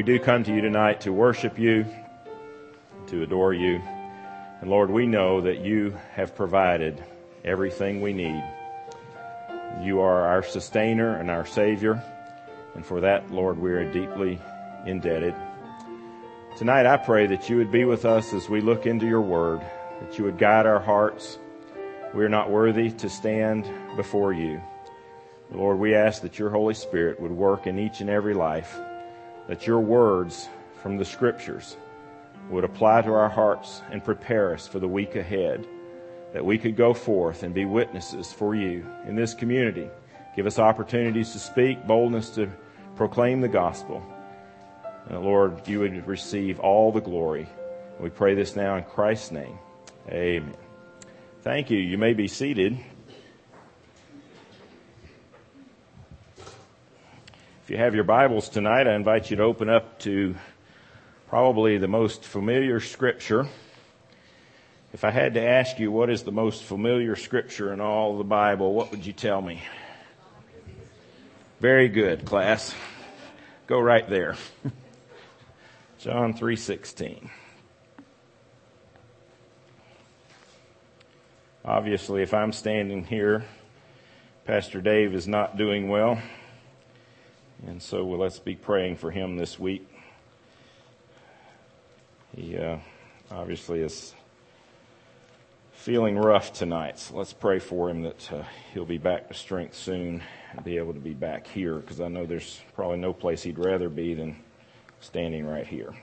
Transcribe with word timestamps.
We 0.00 0.04
do 0.04 0.18
come 0.18 0.44
to 0.44 0.54
you 0.54 0.62
tonight 0.62 1.02
to 1.02 1.12
worship 1.12 1.58
you, 1.58 1.84
to 3.08 3.22
adore 3.22 3.52
you. 3.52 3.82
And 4.62 4.70
Lord, 4.70 4.88
we 4.88 5.04
know 5.04 5.42
that 5.42 5.58
you 5.58 5.94
have 6.14 6.34
provided 6.34 7.04
everything 7.44 8.00
we 8.00 8.14
need. 8.14 8.42
You 9.82 10.00
are 10.00 10.22
our 10.22 10.42
sustainer 10.42 11.16
and 11.16 11.30
our 11.30 11.44
savior. 11.44 12.02
And 12.74 12.86
for 12.86 13.02
that, 13.02 13.30
Lord, 13.30 13.58
we 13.58 13.72
are 13.72 13.92
deeply 13.92 14.40
indebted. 14.86 15.34
Tonight, 16.56 16.86
I 16.86 16.96
pray 16.96 17.26
that 17.26 17.50
you 17.50 17.58
would 17.58 17.70
be 17.70 17.84
with 17.84 18.06
us 18.06 18.32
as 18.32 18.48
we 18.48 18.62
look 18.62 18.86
into 18.86 19.06
your 19.06 19.20
word, 19.20 19.60
that 20.00 20.16
you 20.16 20.24
would 20.24 20.38
guide 20.38 20.64
our 20.64 20.80
hearts. 20.80 21.38
We 22.14 22.24
are 22.24 22.30
not 22.30 22.50
worthy 22.50 22.90
to 22.90 23.10
stand 23.10 23.70
before 23.96 24.32
you. 24.32 24.62
Lord, 25.52 25.78
we 25.78 25.94
ask 25.94 26.22
that 26.22 26.38
your 26.38 26.48
Holy 26.48 26.72
Spirit 26.72 27.20
would 27.20 27.32
work 27.32 27.66
in 27.66 27.78
each 27.78 28.00
and 28.00 28.08
every 28.08 28.32
life 28.32 28.80
that 29.50 29.66
your 29.66 29.80
words 29.80 30.48
from 30.80 30.96
the 30.96 31.04
scriptures 31.04 31.76
would 32.50 32.62
apply 32.62 33.02
to 33.02 33.12
our 33.12 33.28
hearts 33.28 33.82
and 33.90 34.02
prepare 34.04 34.54
us 34.54 34.68
for 34.68 34.78
the 34.78 34.86
week 34.86 35.16
ahead, 35.16 35.66
that 36.32 36.44
we 36.44 36.56
could 36.56 36.76
go 36.76 36.94
forth 36.94 37.42
and 37.42 37.52
be 37.52 37.64
witnesses 37.64 38.32
for 38.32 38.54
you 38.54 38.86
in 39.08 39.16
this 39.16 39.34
community. 39.34 39.90
Give 40.36 40.46
us 40.46 40.60
opportunities 40.60 41.32
to 41.32 41.40
speak, 41.40 41.84
boldness 41.84 42.30
to 42.36 42.48
proclaim 42.94 43.40
the 43.40 43.48
gospel. 43.48 44.00
And 45.08 45.20
Lord, 45.20 45.66
you 45.66 45.80
would 45.80 46.06
receive 46.06 46.60
all 46.60 46.92
the 46.92 47.00
glory. 47.00 47.48
We 47.98 48.08
pray 48.08 48.36
this 48.36 48.54
now 48.54 48.76
in 48.76 48.84
Christ's 48.84 49.32
name. 49.32 49.58
Amen. 50.08 50.54
Thank 51.42 51.70
you. 51.70 51.78
You 51.78 51.98
may 51.98 52.14
be 52.14 52.28
seated. 52.28 52.78
If 57.70 57.74
you 57.74 57.84
have 57.84 57.94
your 57.94 58.02
Bibles 58.02 58.48
tonight, 58.48 58.88
I 58.88 58.96
invite 58.96 59.30
you 59.30 59.36
to 59.36 59.44
open 59.44 59.70
up 59.70 60.00
to 60.00 60.34
probably 61.28 61.78
the 61.78 61.86
most 61.86 62.24
familiar 62.24 62.80
scripture. 62.80 63.46
If 64.92 65.04
I 65.04 65.12
had 65.12 65.34
to 65.34 65.40
ask 65.40 65.78
you 65.78 65.92
what 65.92 66.10
is 66.10 66.24
the 66.24 66.32
most 66.32 66.64
familiar 66.64 67.14
scripture 67.14 67.72
in 67.72 67.80
all 67.80 68.18
the 68.18 68.24
Bible, 68.24 68.74
what 68.74 68.90
would 68.90 69.06
you 69.06 69.12
tell 69.12 69.40
me? 69.40 69.62
Very 71.60 71.86
good, 71.88 72.24
class. 72.24 72.74
Go 73.68 73.78
right 73.78 74.10
there. 74.10 74.34
John 76.00 76.34
3:16. 76.34 77.30
Obviously, 81.64 82.22
if 82.22 82.34
I'm 82.34 82.52
standing 82.52 83.04
here, 83.04 83.44
Pastor 84.44 84.80
Dave 84.80 85.14
is 85.14 85.28
not 85.28 85.56
doing 85.56 85.88
well. 85.88 86.20
And 87.66 87.82
so 87.82 88.04
well, 88.04 88.18
let's 88.18 88.38
be 88.38 88.54
praying 88.54 88.96
for 88.96 89.10
him 89.10 89.36
this 89.36 89.58
week. 89.58 89.86
He 92.34 92.56
uh, 92.56 92.78
obviously 93.30 93.80
is 93.80 94.14
feeling 95.72 96.16
rough 96.16 96.52
tonight. 96.52 96.98
So 96.98 97.16
let's 97.16 97.32
pray 97.32 97.58
for 97.58 97.90
him 97.90 98.02
that 98.02 98.32
uh, 98.32 98.42
he'll 98.72 98.84
be 98.84 98.98
back 98.98 99.28
to 99.28 99.34
strength 99.34 99.74
soon 99.74 100.22
and 100.52 100.64
be 100.64 100.78
able 100.78 100.94
to 100.94 101.00
be 101.00 101.14
back 101.14 101.46
here 101.46 101.76
because 101.76 102.00
I 102.00 102.08
know 102.08 102.26
there's 102.26 102.60
probably 102.74 102.98
no 102.98 103.12
place 103.12 103.42
he'd 103.42 103.58
rather 103.58 103.88
be 103.88 104.14
than 104.14 104.36
standing 105.00 105.46
right 105.46 105.66
here. 105.66 105.94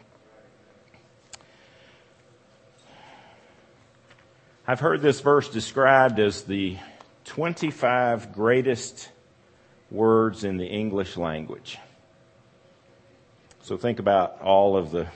I've 4.68 4.80
heard 4.80 5.02
this 5.02 5.22
verse 5.22 5.50
described 5.50 6.20
as 6.20 6.44
the 6.44 6.78
25 7.26 8.34
greatest 8.34 9.10
words 9.92 10.44
in 10.44 10.58
the 10.58 10.66
English 10.66 11.18
language. 11.18 11.78
So 13.62 13.78
think 13.78 14.00
about 14.00 14.42
all 14.42 14.78
of 14.78 14.92
the 14.92 15.08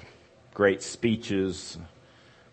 great 0.53 0.81
speeches, 0.81 1.77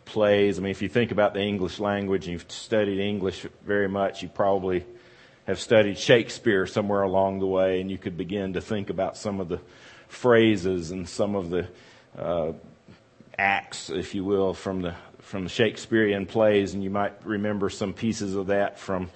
plays. 0.04 0.58
I 0.58 0.62
mean, 0.62 0.70
if 0.70 0.82
you 0.82 0.88
think 0.88 1.10
about 1.10 1.34
the 1.34 1.40
English 1.40 1.78
language 1.78 2.24
and 2.24 2.32
you've 2.32 2.50
studied 2.50 3.00
English 3.00 3.46
very 3.64 3.88
much, 3.88 4.22
you 4.22 4.28
probably 4.28 4.84
have 5.46 5.60
studied 5.60 5.98
Shakespeare 5.98 6.66
somewhere 6.66 7.02
along 7.02 7.40
the 7.40 7.46
way, 7.46 7.80
and 7.80 7.90
you 7.90 7.98
could 7.98 8.16
begin 8.16 8.52
to 8.54 8.60
think 8.60 8.90
about 8.90 9.16
some 9.16 9.40
of 9.40 9.48
the 9.48 9.60
phrases 10.08 10.90
and 10.90 11.08
some 11.08 11.34
of 11.34 11.50
the 11.50 11.68
uh, 12.18 12.52
acts, 13.38 13.90
if 13.90 14.14
you 14.14 14.24
will, 14.24 14.54
from 14.54 14.82
the 14.82 14.94
from 15.20 15.44
the 15.44 15.50
Shakespearean 15.50 16.24
plays, 16.24 16.72
and 16.72 16.82
you 16.82 16.88
might 16.88 17.12
remember 17.26 17.68
some 17.68 17.92
pieces 17.92 18.34
of 18.34 18.46
that 18.46 18.78
from 18.78 19.10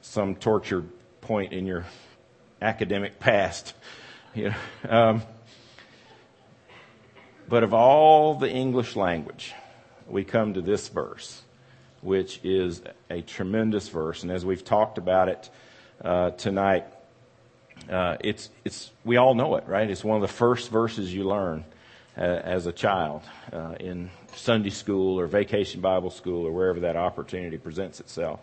some 0.00 0.34
tortured 0.34 0.88
point 1.20 1.52
in 1.52 1.66
your 1.66 1.84
academic 2.60 3.18
past. 3.18 3.74
You 4.34 4.50
know, 4.50 4.56
um, 4.88 5.22
but 7.48 7.62
of 7.62 7.72
all 7.72 8.34
the 8.34 8.50
English 8.50 8.94
language, 8.94 9.54
we 10.06 10.24
come 10.24 10.54
to 10.54 10.60
this 10.60 10.88
verse, 10.88 11.42
which 12.02 12.40
is 12.44 12.82
a 13.10 13.22
tremendous 13.22 13.88
verse. 13.88 14.22
And 14.22 14.30
as 14.30 14.44
we've 14.44 14.64
talked 14.64 14.98
about 14.98 15.28
it 15.28 15.50
uh, 16.04 16.30
tonight, 16.30 16.84
uh, 17.90 18.16
it's 18.20 18.50
it's 18.64 18.90
we 19.04 19.16
all 19.16 19.34
know 19.34 19.56
it, 19.56 19.64
right? 19.66 19.88
It's 19.88 20.04
one 20.04 20.16
of 20.16 20.22
the 20.22 20.34
first 20.34 20.70
verses 20.70 21.12
you 21.14 21.24
learn 21.24 21.64
uh, 22.16 22.20
as 22.20 22.66
a 22.66 22.72
child 22.72 23.22
uh, 23.52 23.76
in 23.80 24.10
Sunday 24.34 24.70
school 24.70 25.18
or 25.18 25.26
vacation 25.26 25.80
Bible 25.80 26.10
school 26.10 26.46
or 26.46 26.52
wherever 26.52 26.80
that 26.80 26.96
opportunity 26.96 27.56
presents 27.56 28.00
itself. 28.00 28.40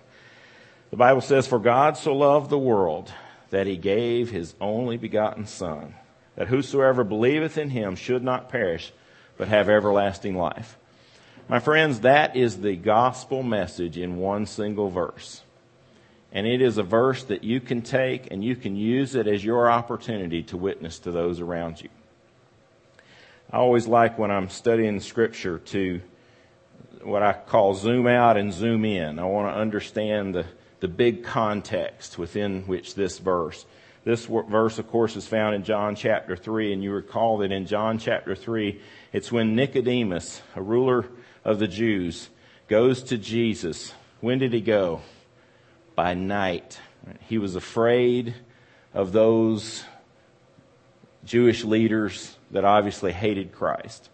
The 0.90 0.98
Bible 0.98 1.22
says, 1.22 1.46
"For 1.46 1.60
God 1.60 1.98
so 1.98 2.16
loved 2.16 2.50
the 2.50 2.58
world." 2.58 3.14
That 3.56 3.68
he 3.68 3.78
gave 3.78 4.32
his 4.32 4.54
only 4.60 4.98
begotten 4.98 5.46
Son, 5.46 5.96
that 6.36 6.50
whosoever 6.50 7.06
believeth 7.06 7.58
in 7.58 7.70
him 7.70 7.96
should 7.96 8.22
not 8.22 8.50
perish, 8.50 8.92
but 9.38 9.48
have 9.48 9.70
everlasting 9.70 10.36
life. 10.36 10.78
My 11.48 11.60
friends, 11.60 12.02
that 12.02 12.36
is 12.36 12.60
the 12.60 12.76
gospel 12.76 13.44
message 13.44 13.98
in 13.98 14.18
one 14.18 14.46
single 14.46 14.90
verse. 14.90 15.42
And 16.34 16.46
it 16.46 16.62
is 16.62 16.78
a 16.78 16.84
verse 16.84 17.24
that 17.24 17.46
you 17.46 17.62
can 17.62 17.82
take 17.82 18.30
and 18.30 18.44
you 18.44 18.58
can 18.58 18.76
use 18.76 19.16
it 19.16 19.26
as 19.26 19.46
your 19.46 19.72
opportunity 19.72 20.44
to 20.44 20.58
witness 20.58 21.00
to 21.00 21.12
those 21.14 21.40
around 21.40 21.82
you. 21.82 21.88
I 23.50 23.60
always 23.60 23.88
like 23.88 24.20
when 24.20 24.32
I'm 24.32 24.50
studying 24.50 25.00
scripture 25.00 25.60
to 25.60 26.02
what 27.04 27.24
I 27.24 27.32
call 27.32 27.74
zoom 27.74 28.06
out 28.06 28.36
and 28.36 28.52
zoom 28.52 28.84
in. 28.84 29.18
I 29.18 29.24
want 29.24 29.48
to 29.48 29.58
understand 29.58 30.36
the 30.36 30.46
the 30.86 30.90
big 30.90 31.24
context 31.24 32.20
within 32.20 32.62
which 32.68 32.94
this 32.94 33.18
verse. 33.18 33.66
This 34.04 34.26
verse, 34.28 34.78
of 34.78 34.88
course, 34.88 35.16
is 35.16 35.26
found 35.26 35.56
in 35.56 35.64
John 35.64 35.96
chapter 35.96 36.36
3, 36.36 36.74
and 36.74 36.84
you 36.84 36.92
recall 36.92 37.40
that 37.40 37.52
in 37.52 37.66
John 37.66 37.98
chapter 37.98 38.36
3, 38.36 38.80
it's 39.12 39.32
when 39.32 39.56
Nicodemus, 39.56 40.44
a 40.56 40.62
ruler 40.62 41.08
of 41.44 41.58
the 41.58 41.68
Jews, 41.68 42.30
goes 42.68 43.02
to 43.06 43.18
Jesus. 43.18 43.96
When 44.22 44.38
did 44.38 44.54
he 44.54 44.62
go? 44.62 45.02
By 45.96 46.14
night. 46.14 46.80
He 47.22 47.40
was 47.40 47.56
afraid 47.56 48.36
of 48.94 49.12
those 49.12 49.86
Jewish 51.24 51.64
leaders 51.64 52.38
that 52.52 52.64
obviously 52.64 53.12
hated 53.12 53.54
Christ, 53.54 54.08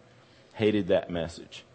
hated 0.54 0.88
that 0.88 1.10
message. 1.10 1.66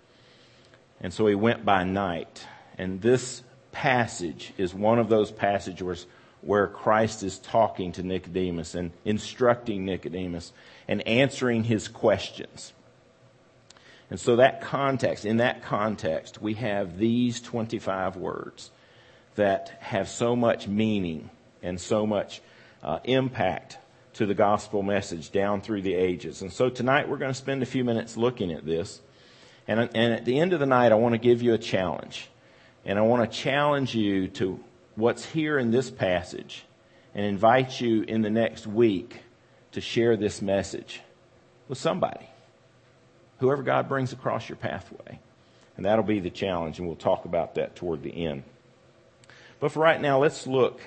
And 1.02 1.12
so 1.12 1.26
he 1.26 1.34
went 1.34 1.66
by 1.66 1.84
night. 1.84 2.46
And 2.78 3.02
this 3.02 3.42
passage 3.76 4.54
is 4.56 4.72
one 4.72 4.98
of 4.98 5.10
those 5.10 5.30
passages 5.30 6.06
where 6.40 6.66
Christ 6.66 7.22
is 7.22 7.38
talking 7.38 7.92
to 7.92 8.02
Nicodemus 8.02 8.74
and 8.74 8.90
instructing 9.04 9.84
Nicodemus 9.84 10.54
and 10.88 11.06
answering 11.06 11.62
his 11.62 11.86
questions. 11.86 12.72
And 14.08 14.18
so 14.18 14.36
that 14.36 14.62
context, 14.62 15.26
in 15.26 15.36
that 15.38 15.62
context, 15.62 16.40
we 16.40 16.54
have 16.54 16.96
these 16.96 17.42
25 17.42 18.16
words 18.16 18.70
that 19.34 19.76
have 19.80 20.08
so 20.08 20.34
much 20.34 20.66
meaning 20.66 21.28
and 21.62 21.78
so 21.78 22.06
much 22.06 22.40
uh, 22.82 23.00
impact 23.04 23.76
to 24.14 24.24
the 24.24 24.34
gospel 24.34 24.82
message 24.82 25.32
down 25.32 25.60
through 25.60 25.82
the 25.82 25.94
ages. 25.94 26.40
And 26.40 26.50
so 26.50 26.70
tonight 26.70 27.10
we're 27.10 27.18
going 27.18 27.32
to 27.32 27.38
spend 27.38 27.62
a 27.62 27.66
few 27.66 27.84
minutes 27.84 28.16
looking 28.16 28.52
at 28.52 28.64
this. 28.64 29.02
And, 29.68 29.80
and 29.80 30.14
at 30.14 30.24
the 30.24 30.38
end 30.38 30.54
of 30.54 30.60
the 30.60 30.66
night, 30.66 30.92
I 30.92 30.94
want 30.94 31.12
to 31.12 31.18
give 31.18 31.42
you 31.42 31.52
a 31.52 31.58
challenge. 31.58 32.30
And 32.86 33.00
I 33.00 33.02
want 33.02 33.30
to 33.30 33.36
challenge 33.36 33.96
you 33.96 34.28
to 34.28 34.60
what's 34.94 35.24
here 35.24 35.58
in 35.58 35.72
this 35.72 35.90
passage 35.90 36.64
and 37.16 37.26
invite 37.26 37.80
you 37.80 38.02
in 38.02 38.22
the 38.22 38.30
next 38.30 38.64
week 38.64 39.20
to 39.72 39.80
share 39.80 40.16
this 40.16 40.40
message 40.40 41.00
with 41.68 41.78
somebody, 41.78 42.28
whoever 43.40 43.64
God 43.64 43.88
brings 43.88 44.12
across 44.12 44.48
your 44.48 44.56
pathway. 44.56 45.18
And 45.76 45.84
that'll 45.84 46.04
be 46.04 46.20
the 46.20 46.30
challenge, 46.30 46.78
and 46.78 46.86
we'll 46.86 46.96
talk 46.96 47.24
about 47.24 47.56
that 47.56 47.74
toward 47.74 48.04
the 48.04 48.24
end. 48.24 48.44
But 49.58 49.72
for 49.72 49.80
right 49.80 50.00
now, 50.00 50.20
let's 50.20 50.46
look 50.46 50.80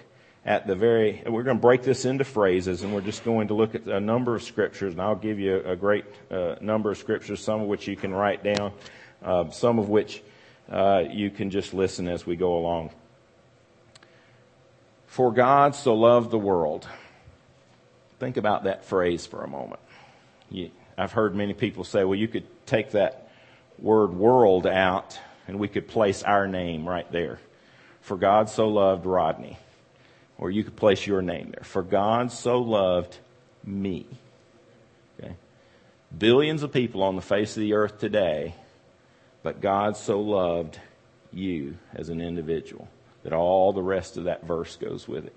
at 0.45 0.67
the 0.67 0.75
very, 0.75 1.21
we're 1.27 1.43
going 1.43 1.57
to 1.57 1.61
break 1.61 1.83
this 1.83 2.05
into 2.05 2.23
phrases, 2.23 2.81
and 2.81 2.93
we're 2.93 3.01
just 3.01 3.25
going 3.25 3.49
to 3.49 3.53
look 3.53 3.75
at 3.75 3.85
a 3.87 3.99
number 3.99 4.35
of 4.35 4.41
scriptures, 4.41 4.93
and 4.93 5.01
I'll 5.01 5.15
give 5.15 5.37
you 5.37 5.57
a 5.65 5.75
great 5.75 6.05
uh, 6.31 6.55
number 6.61 6.91
of 6.91 6.97
scriptures, 6.97 7.41
some 7.41 7.61
of 7.61 7.67
which 7.67 7.87
you 7.87 7.97
can 7.97 8.13
write 8.13 8.41
down, 8.41 8.71
uh, 9.21 9.49
some 9.49 9.79
of 9.79 9.89
which 9.89 10.23
uh, 10.69 11.03
you 11.09 11.29
can 11.29 11.49
just 11.49 11.73
listen 11.73 12.07
as 12.07 12.25
we 12.25 12.35
go 12.35 12.57
along. 12.57 12.91
For 15.07 15.31
God 15.31 15.75
so 15.75 15.95
loved 15.95 16.31
the 16.31 16.37
world. 16.37 16.87
Think 18.19 18.37
about 18.37 18.65
that 18.65 18.85
phrase 18.85 19.25
for 19.25 19.43
a 19.43 19.47
moment. 19.47 19.79
You, 20.51 20.71
I've 20.97 21.11
heard 21.11 21.35
many 21.35 21.53
people 21.53 21.83
say, 21.83 22.03
well, 22.03 22.19
you 22.19 22.27
could 22.27 22.45
take 22.65 22.91
that 22.91 23.31
word 23.79 24.13
world 24.13 24.67
out 24.67 25.17
and 25.47 25.59
we 25.59 25.67
could 25.67 25.87
place 25.87 26.21
our 26.21 26.47
name 26.47 26.87
right 26.87 27.09
there. 27.11 27.39
For 28.01 28.17
God 28.17 28.49
so 28.49 28.67
loved 28.67 29.05
Rodney. 29.05 29.57
Or 30.37 30.51
you 30.51 30.63
could 30.63 30.75
place 30.75 31.05
your 31.05 31.21
name 31.21 31.51
there. 31.51 31.63
For 31.63 31.81
God 31.81 32.31
so 32.31 32.59
loved 32.59 33.17
me. 33.63 34.05
Okay? 35.19 35.35
Billions 36.15 36.63
of 36.63 36.71
people 36.71 37.03
on 37.03 37.15
the 37.15 37.21
face 37.21 37.57
of 37.57 37.61
the 37.61 37.73
earth 37.73 37.99
today, 37.99 38.55
but 39.49 39.61
God 39.61 39.97
so 39.97 40.21
loved 40.21 40.79
you 41.33 41.75
as 41.95 42.09
an 42.09 42.21
individual 42.21 42.87
that 43.23 43.33
all 43.33 43.73
the 43.73 43.81
rest 43.81 44.15
of 44.15 44.25
that 44.25 44.45
verse 44.45 44.75
goes 44.75 45.07
with 45.07 45.25
it. 45.25 45.33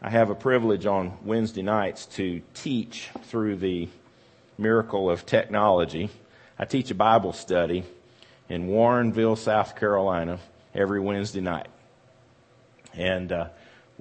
I 0.00 0.10
have 0.10 0.30
a 0.30 0.34
privilege 0.36 0.86
on 0.86 1.18
Wednesday 1.24 1.62
nights 1.62 2.06
to 2.14 2.40
teach 2.54 3.08
through 3.24 3.56
the 3.56 3.88
miracle 4.58 5.10
of 5.10 5.26
technology. 5.26 6.08
I 6.56 6.66
teach 6.66 6.92
a 6.92 6.94
Bible 6.94 7.32
study 7.32 7.82
in 8.48 8.68
Warrenville, 8.68 9.36
South 9.36 9.74
Carolina, 9.74 10.38
every 10.72 11.00
Wednesday 11.00 11.40
night. 11.40 11.66
And 12.94 13.32
uh, 13.32 13.48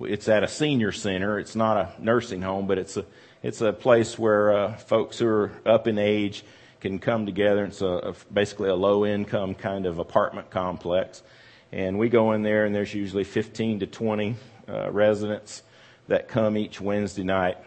it's 0.01 0.29
at 0.29 0.43
a 0.43 0.47
senior 0.47 0.91
center. 0.91 1.39
It's 1.39 1.55
not 1.55 1.77
a 1.77 1.89
nursing 1.99 2.43
home, 2.43 2.67
but 2.67 2.77
it's 2.77 2.95
a 2.95 3.05
it's 3.41 3.61
a 3.61 3.73
place 3.73 4.19
where 4.19 4.55
uh, 4.55 4.77
folks 4.77 5.17
who 5.17 5.27
are 5.27 5.51
up 5.65 5.87
in 5.87 5.97
age 5.97 6.43
can 6.85 6.99
come 6.99 7.25
together. 7.25 7.65
It's 7.65 7.81
a, 7.81 7.87
a, 7.87 8.15
basically 8.31 8.69
a 8.69 8.75
low 8.75 9.07
income 9.07 9.55
kind 9.55 9.87
of 9.87 9.97
apartment 9.97 10.51
complex, 10.51 11.23
and 11.71 11.97
we 11.97 12.09
go 12.09 12.33
in 12.33 12.43
there, 12.43 12.63
and 12.65 12.75
there's 12.75 12.93
usually 12.93 13.23
15 13.23 13.79
to 13.79 13.87
20 13.87 14.35
uh, 14.69 14.91
residents 14.91 15.63
that 16.07 16.27
come 16.27 16.55
each 16.55 16.79
Wednesday 16.79 17.23
night. 17.23 17.57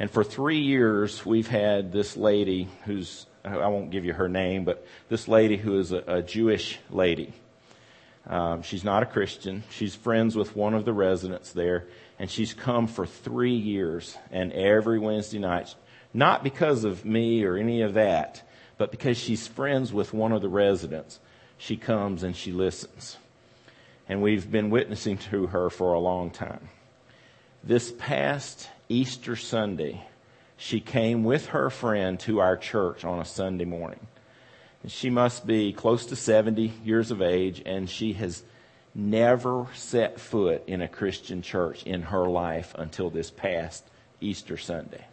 And 0.00 0.10
for 0.10 0.24
three 0.24 0.58
years, 0.58 1.24
we've 1.24 1.46
had 1.46 1.92
this 1.92 2.16
lady 2.16 2.66
who's 2.84 3.26
I 3.44 3.68
won't 3.68 3.90
give 3.90 4.04
you 4.04 4.12
her 4.12 4.28
name, 4.28 4.64
but 4.64 4.84
this 5.08 5.28
lady 5.28 5.56
who 5.56 5.78
is 5.78 5.92
a, 5.92 6.02
a 6.08 6.22
Jewish 6.22 6.80
lady. 6.90 7.32
Um, 8.26 8.62
she's 8.62 8.82
not 8.82 9.04
a 9.04 9.06
Christian. 9.06 9.62
She's 9.70 9.94
friends 9.94 10.34
with 10.34 10.56
one 10.56 10.74
of 10.74 10.84
the 10.84 10.92
residents 10.92 11.52
there, 11.52 11.86
and 12.18 12.28
she's 12.28 12.54
come 12.54 12.88
for 12.88 13.06
three 13.06 13.54
years. 13.54 14.18
And 14.32 14.52
every 14.52 14.98
Wednesday 14.98 15.38
night, 15.38 15.76
not 16.12 16.42
because 16.42 16.82
of 16.82 17.04
me 17.04 17.44
or 17.44 17.56
any 17.56 17.82
of 17.82 17.94
that, 17.94 18.42
but 18.78 18.92
because 18.92 19.18
she's 19.18 19.46
friends 19.46 19.92
with 19.92 20.14
one 20.14 20.32
of 20.32 20.40
the 20.40 20.48
residents, 20.48 21.18
she 21.58 21.76
comes 21.76 22.22
and 22.22 22.34
she 22.34 22.52
listens. 22.52 23.16
And 24.08 24.22
we've 24.22 24.50
been 24.50 24.70
witnessing 24.70 25.18
to 25.18 25.48
her 25.48 25.68
for 25.68 25.92
a 25.92 25.98
long 25.98 26.30
time. 26.30 26.68
This 27.62 27.92
past 27.98 28.68
Easter 28.88 29.36
Sunday, 29.36 30.06
she 30.56 30.80
came 30.80 31.24
with 31.24 31.46
her 31.46 31.68
friend 31.68 32.18
to 32.20 32.38
our 32.38 32.56
church 32.56 33.04
on 33.04 33.18
a 33.18 33.24
Sunday 33.24 33.64
morning. 33.64 34.06
She 34.86 35.10
must 35.10 35.46
be 35.46 35.72
close 35.72 36.06
to 36.06 36.16
70 36.16 36.72
years 36.84 37.10
of 37.10 37.20
age, 37.20 37.60
and 37.66 37.90
she 37.90 38.12
has 38.14 38.44
never 38.94 39.66
set 39.74 40.20
foot 40.20 40.62
in 40.66 40.80
a 40.80 40.88
Christian 40.88 41.42
church 41.42 41.82
in 41.82 42.02
her 42.02 42.26
life 42.26 42.74
until 42.78 43.10
this 43.10 43.30
past 43.30 43.84
Easter 44.20 44.56
Sunday. 44.56 45.04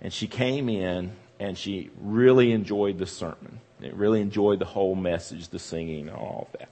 And 0.00 0.12
she 0.12 0.26
came 0.26 0.68
in 0.68 1.12
and 1.44 1.58
she 1.58 1.90
really 2.00 2.52
enjoyed 2.52 2.98
the 2.98 3.06
sermon. 3.06 3.60
It 3.80 3.94
really 3.94 4.20
enjoyed 4.20 4.58
the 4.58 4.64
whole 4.64 4.94
message, 4.94 5.48
the 5.48 5.58
singing, 5.58 6.08
and 6.08 6.16
all 6.16 6.48
of 6.50 6.58
that. 6.58 6.68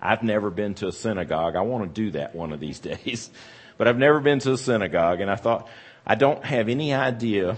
I've 0.00 0.22
never 0.22 0.50
been 0.50 0.74
to 0.74 0.88
a 0.88 0.92
synagogue. 0.92 1.54
I 1.54 1.60
want 1.60 1.84
to 1.84 2.02
do 2.02 2.10
that 2.12 2.34
one 2.34 2.52
of 2.52 2.60
these 2.60 2.78
days. 2.80 3.30
But 3.76 3.88
I've 3.88 3.98
never 3.98 4.20
been 4.20 4.38
to 4.40 4.52
a 4.52 4.58
synagogue, 4.58 5.20
and 5.20 5.30
I 5.30 5.36
thought, 5.36 5.68
I 6.06 6.14
don't 6.14 6.44
have 6.44 6.68
any 6.68 6.94
idea 6.94 7.56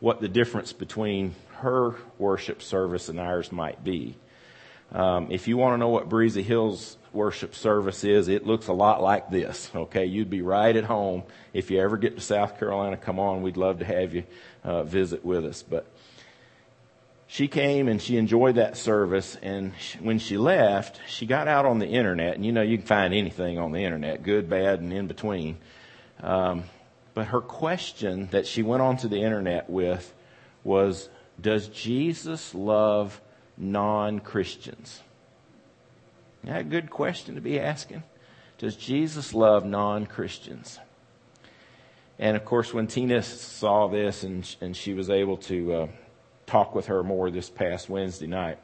what 0.00 0.20
the 0.20 0.28
difference 0.28 0.72
between 0.72 1.34
her 1.58 1.94
worship 2.18 2.62
service 2.62 3.08
and 3.08 3.18
ours 3.18 3.50
might 3.50 3.82
be. 3.82 4.16
Um, 4.92 5.28
if 5.30 5.48
you 5.48 5.56
want 5.56 5.74
to 5.74 5.78
know 5.78 5.88
what 5.88 6.08
Breezy 6.08 6.42
Hills 6.42 6.96
worship 7.12 7.54
service 7.54 8.04
is, 8.04 8.28
it 8.28 8.46
looks 8.46 8.68
a 8.68 8.72
lot 8.72 9.02
like 9.02 9.30
this. 9.30 9.70
Okay, 9.74 10.04
you'd 10.04 10.30
be 10.30 10.42
right 10.42 10.76
at 10.76 10.84
home 10.84 11.24
if 11.52 11.70
you 11.70 11.80
ever 11.80 11.96
get 11.96 12.16
to 12.16 12.22
South 12.22 12.58
Carolina. 12.58 12.96
Come 12.96 13.18
on, 13.18 13.42
we'd 13.42 13.56
love 13.56 13.80
to 13.80 13.84
have 13.84 14.14
you 14.14 14.24
uh, 14.62 14.84
visit 14.84 15.24
with 15.24 15.44
us. 15.44 15.62
But 15.62 15.86
she 17.26 17.48
came 17.48 17.88
and 17.88 18.00
she 18.00 18.16
enjoyed 18.16 18.54
that 18.54 18.76
service, 18.76 19.36
and 19.42 19.72
she, 19.78 19.98
when 19.98 20.18
she 20.18 20.36
left, 20.36 21.00
she 21.08 21.26
got 21.26 21.48
out 21.48 21.66
on 21.66 21.80
the 21.80 21.88
internet, 21.88 22.36
and 22.36 22.46
you 22.46 22.52
know 22.52 22.62
you 22.62 22.78
can 22.78 22.86
find 22.86 23.12
anything 23.12 23.58
on 23.58 23.72
the 23.72 23.80
internet, 23.80 24.22
good, 24.22 24.48
bad, 24.48 24.80
and 24.80 24.92
in 24.92 25.08
between. 25.08 25.58
Um, 26.22 26.64
but 27.14 27.28
her 27.28 27.40
question 27.40 28.28
that 28.30 28.46
she 28.46 28.62
went 28.62 28.82
onto 28.82 29.08
the 29.08 29.22
internet 29.22 29.68
with 29.68 30.14
was, 30.62 31.08
"Does 31.40 31.68
Jesus 31.68 32.54
love 32.54 33.20
non-Christians?" 33.56 35.02
That 36.44 36.60
a 36.60 36.64
good 36.64 36.90
question 36.90 37.34
to 37.34 37.40
be 37.40 37.58
asking. 37.58 38.02
Does 38.58 38.76
Jesus 38.76 39.34
love 39.34 39.64
non-Christians? 39.64 40.78
And 42.18 42.36
of 42.36 42.44
course, 42.44 42.72
when 42.72 42.86
Tina 42.86 43.22
saw 43.22 43.88
this 43.88 44.22
and 44.22 44.56
and 44.60 44.76
she 44.76 44.94
was 44.94 45.10
able 45.10 45.36
to 45.38 45.72
uh, 45.72 45.86
talk 46.46 46.74
with 46.74 46.86
her 46.86 47.02
more 47.02 47.30
this 47.30 47.50
past 47.50 47.88
Wednesday 47.88 48.26
night. 48.26 48.58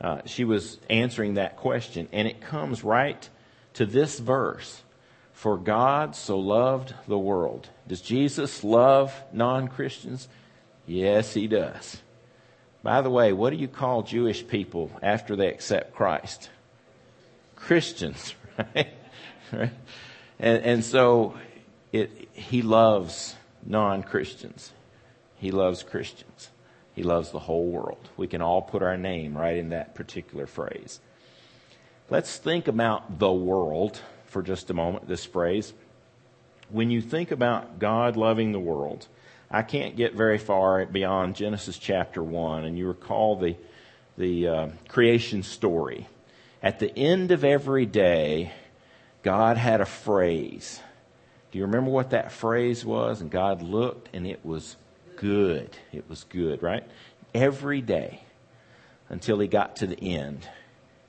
Uh, 0.00 0.20
she 0.26 0.44
was 0.44 0.78
answering 0.88 1.34
that 1.34 1.56
question, 1.56 2.08
and 2.12 2.28
it 2.28 2.40
comes 2.40 2.84
right 2.84 3.28
to 3.74 3.86
this 3.86 4.18
verse. 4.18 4.82
For 5.32 5.56
God 5.56 6.16
so 6.16 6.38
loved 6.38 6.94
the 7.06 7.18
world. 7.18 7.68
Does 7.86 8.00
Jesus 8.00 8.64
love 8.64 9.14
non 9.32 9.68
Christians? 9.68 10.28
Yes, 10.86 11.34
he 11.34 11.46
does. 11.46 12.00
By 12.88 13.02
the 13.02 13.10
way, 13.10 13.34
what 13.34 13.50
do 13.50 13.56
you 13.56 13.68
call 13.68 14.02
Jewish 14.02 14.48
people 14.48 14.90
after 15.02 15.36
they 15.36 15.48
accept 15.48 15.94
Christ? 15.94 16.48
Christians, 17.54 18.34
right? 18.58 18.94
And, 19.52 20.64
and 20.64 20.82
so 20.82 21.34
it, 21.92 22.30
he 22.32 22.62
loves 22.62 23.36
non 23.62 24.02
Christians. 24.02 24.72
He 25.36 25.50
loves 25.50 25.82
Christians. 25.82 26.48
He 26.94 27.02
loves 27.02 27.30
the 27.30 27.40
whole 27.40 27.66
world. 27.66 28.08
We 28.16 28.26
can 28.26 28.40
all 28.40 28.62
put 28.62 28.82
our 28.82 28.96
name 28.96 29.36
right 29.36 29.58
in 29.58 29.68
that 29.68 29.94
particular 29.94 30.46
phrase. 30.46 30.98
Let's 32.08 32.38
think 32.38 32.68
about 32.68 33.18
the 33.18 33.30
world 33.30 34.00
for 34.28 34.40
just 34.40 34.70
a 34.70 34.74
moment, 34.74 35.06
this 35.06 35.26
phrase. 35.26 35.74
When 36.70 36.90
you 36.90 37.02
think 37.02 37.32
about 37.32 37.78
God 37.78 38.16
loving 38.16 38.52
the 38.52 38.58
world, 38.58 39.08
I 39.50 39.62
can't 39.62 39.96
get 39.96 40.14
very 40.14 40.36
far 40.36 40.84
beyond 40.84 41.36
Genesis 41.36 41.78
chapter 41.78 42.22
1, 42.22 42.64
and 42.64 42.76
you 42.76 42.86
recall 42.86 43.36
the, 43.36 43.56
the 44.18 44.48
uh, 44.48 44.68
creation 44.88 45.42
story. 45.42 46.06
At 46.62 46.78
the 46.80 46.94
end 46.94 47.30
of 47.30 47.44
every 47.44 47.86
day, 47.86 48.52
God 49.22 49.56
had 49.56 49.80
a 49.80 49.86
phrase. 49.86 50.80
Do 51.50 51.58
you 51.58 51.64
remember 51.64 51.90
what 51.90 52.10
that 52.10 52.30
phrase 52.30 52.84
was? 52.84 53.22
And 53.22 53.30
God 53.30 53.62
looked, 53.62 54.14
and 54.14 54.26
it 54.26 54.44
was 54.44 54.76
good. 55.16 55.74
It 55.92 56.04
was 56.10 56.24
good, 56.24 56.62
right? 56.62 56.84
Every 57.32 57.80
day 57.80 58.20
until 59.08 59.38
he 59.38 59.48
got 59.48 59.76
to 59.76 59.86
the 59.86 59.98
end. 59.98 60.46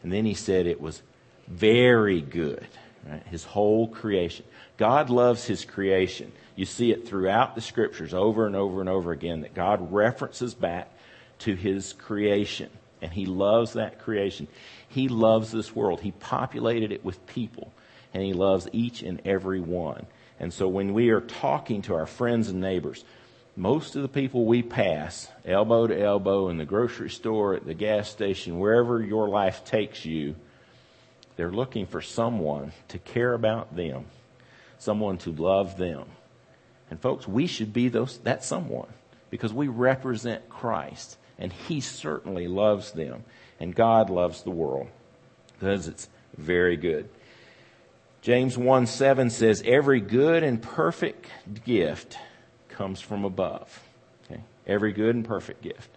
And 0.01 0.13
then 0.13 0.23
he 0.23 0.33
said 0.33 0.65
it 0.65 0.79
was 0.79 1.01
very 1.47 2.21
good, 2.21 2.67
right? 3.05 3.25
His 3.27 3.43
whole 3.43 3.89
creation. 3.89 4.45
God 4.77 5.09
loves 5.09 5.45
his 5.45 5.65
creation. 5.65 6.31
You 6.59 6.65
see 6.65 6.91
it 6.91 7.07
throughout 7.07 7.55
the 7.55 7.61
scriptures 7.61 8.13
over 8.13 8.45
and 8.45 8.53
over 8.53 8.81
and 8.81 8.89
over 8.89 9.13
again 9.13 9.43
that 9.43 9.53
God 9.53 9.93
references 9.93 10.53
back 10.53 10.91
to 11.37 11.55
his 11.55 11.93
creation. 11.93 12.69
And 13.01 13.13
he 13.13 13.25
loves 13.25 13.73
that 13.73 13.99
creation. 13.99 14.49
He 14.89 15.07
loves 15.07 15.53
this 15.53 15.73
world. 15.73 16.01
He 16.01 16.11
populated 16.11 16.91
it 16.91 17.05
with 17.05 17.25
people. 17.27 17.71
And 18.13 18.21
he 18.21 18.33
loves 18.33 18.67
each 18.73 19.03
and 19.03 19.21
every 19.23 19.61
one. 19.61 20.05
And 20.37 20.51
so 20.51 20.67
when 20.67 20.93
we 20.93 21.11
are 21.11 21.21
talking 21.21 21.81
to 21.83 21.95
our 21.95 22.05
friends 22.05 22.49
and 22.49 22.59
neighbors, 22.59 23.05
most 23.55 23.95
of 23.95 24.01
the 24.01 24.09
people 24.09 24.43
we 24.43 24.61
pass, 24.61 25.29
elbow 25.45 25.87
to 25.87 25.97
elbow 25.97 26.49
in 26.49 26.57
the 26.57 26.65
grocery 26.65 27.09
store, 27.09 27.53
at 27.53 27.65
the 27.65 27.73
gas 27.73 28.09
station, 28.09 28.59
wherever 28.59 29.01
your 29.01 29.29
life 29.29 29.63
takes 29.63 30.03
you, 30.03 30.35
they're 31.37 31.51
looking 31.51 31.85
for 31.85 32.01
someone 32.01 32.73
to 32.89 32.99
care 32.99 33.33
about 33.33 33.77
them, 33.77 34.07
someone 34.77 35.17
to 35.19 35.31
love 35.31 35.77
them. 35.77 36.05
And 36.89 36.99
folks, 36.99 37.27
we 37.27 37.47
should 37.47 37.73
be 37.73 37.89
those, 37.89 38.17
that 38.19 38.43
someone 38.43 38.87
because 39.29 39.53
we 39.53 39.67
represent 39.67 40.49
Christ 40.49 41.17
and 41.37 41.53
he 41.53 41.81
certainly 41.81 42.47
loves 42.47 42.91
them 42.91 43.23
and 43.59 43.75
God 43.75 44.09
loves 44.09 44.43
the 44.43 44.51
world 44.51 44.87
because 45.53 45.87
it's 45.87 46.09
very 46.37 46.77
good. 46.77 47.09
James 48.21 48.57
1 48.57 48.85
7 48.87 49.29
says, 49.29 49.63
every 49.65 50.01
good 50.01 50.43
and 50.43 50.61
perfect 50.61 51.27
gift 51.63 52.17
comes 52.69 52.99
from 52.99 53.23
above. 53.23 53.81
Okay? 54.25 54.41
Every 54.67 54.91
good 54.91 55.15
and 55.15 55.25
perfect 55.25 55.61
gift. 55.61 55.89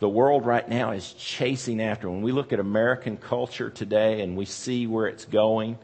The 0.00 0.08
world 0.08 0.46
right 0.46 0.68
now 0.68 0.92
is 0.92 1.12
chasing 1.14 1.80
after. 1.80 2.08
When 2.08 2.22
we 2.22 2.32
look 2.32 2.52
at 2.52 2.60
American 2.60 3.16
culture 3.16 3.70
today 3.70 4.20
and 4.20 4.36
we 4.36 4.44
see 4.44 4.86
where 4.86 5.06
it's 5.06 5.24
going, 5.24 5.78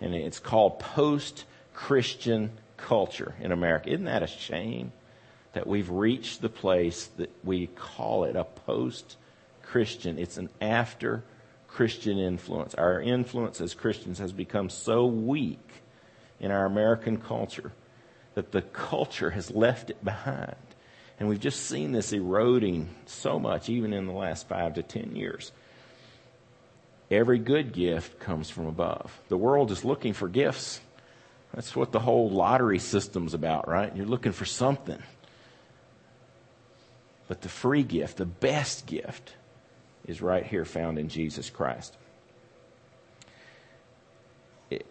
and 0.00 0.14
it's 0.14 0.38
called 0.38 0.78
post 0.78 1.44
Christian 1.74 2.52
culture 2.78 3.34
in 3.40 3.52
America. 3.52 3.90
Isn't 3.90 4.06
that 4.06 4.22
a 4.22 4.26
shame? 4.26 4.92
that 5.52 5.66
we've 5.66 5.90
reached 5.90 6.40
the 6.40 6.48
place 6.48 7.06
that 7.16 7.30
we 7.44 7.66
call 7.66 8.24
it 8.24 8.36
a 8.36 8.44
post 8.44 9.16
Christian. 9.62 10.18
It's 10.18 10.36
an 10.36 10.50
after 10.60 11.24
Christian 11.66 12.18
influence. 12.18 12.74
Our 12.74 13.00
influence 13.00 13.60
as 13.60 13.74
Christians 13.74 14.18
has 14.18 14.32
become 14.32 14.70
so 14.70 15.06
weak 15.06 15.58
in 16.40 16.50
our 16.50 16.64
American 16.64 17.18
culture 17.18 17.72
that 18.34 18.52
the 18.52 18.62
culture 18.62 19.30
has 19.30 19.50
left 19.50 19.90
it 19.90 20.04
behind. 20.04 20.54
And 21.18 21.28
we've 21.28 21.40
just 21.40 21.66
seen 21.66 21.90
this 21.90 22.12
eroding 22.12 22.88
so 23.06 23.40
much, 23.40 23.68
even 23.68 23.92
in 23.92 24.06
the 24.06 24.12
last 24.12 24.46
five 24.46 24.74
to 24.74 24.82
ten 24.84 25.16
years. 25.16 25.50
Every 27.10 27.38
good 27.38 27.72
gift 27.72 28.20
comes 28.20 28.48
from 28.48 28.66
above. 28.66 29.18
The 29.28 29.36
world 29.36 29.72
is 29.72 29.84
looking 29.84 30.12
for 30.12 30.28
gifts. 30.28 30.80
That's 31.54 31.74
what 31.74 31.92
the 31.92 32.00
whole 32.00 32.30
lottery 32.30 32.78
system's 32.78 33.34
about, 33.34 33.68
right? 33.68 33.94
You're 33.96 34.06
looking 34.06 34.32
for 34.32 34.44
something. 34.44 35.02
But 37.26 37.42
the 37.42 37.48
free 37.48 37.82
gift, 37.82 38.16
the 38.16 38.26
best 38.26 38.86
gift, 38.86 39.34
is 40.06 40.22
right 40.22 40.46
here 40.46 40.64
found 40.64 40.98
in 40.98 41.08
Jesus 41.08 41.50
Christ. 41.50 41.96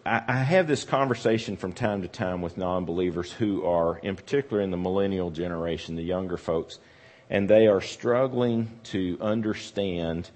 I 0.04 0.42
have 0.42 0.66
this 0.66 0.82
conversation 0.82 1.56
from 1.56 1.72
time 1.72 2.02
to 2.02 2.08
time 2.08 2.42
with 2.42 2.56
non 2.56 2.84
believers 2.84 3.30
who 3.30 3.64
are, 3.64 3.98
in 3.98 4.16
particular 4.16 4.60
in 4.60 4.72
the 4.72 4.76
millennial 4.76 5.30
generation, 5.30 5.94
the 5.94 6.02
younger 6.02 6.36
folks, 6.36 6.80
and 7.30 7.48
they 7.48 7.68
are 7.68 7.80
struggling 7.80 8.70
to 8.84 9.16
understand 9.20 10.30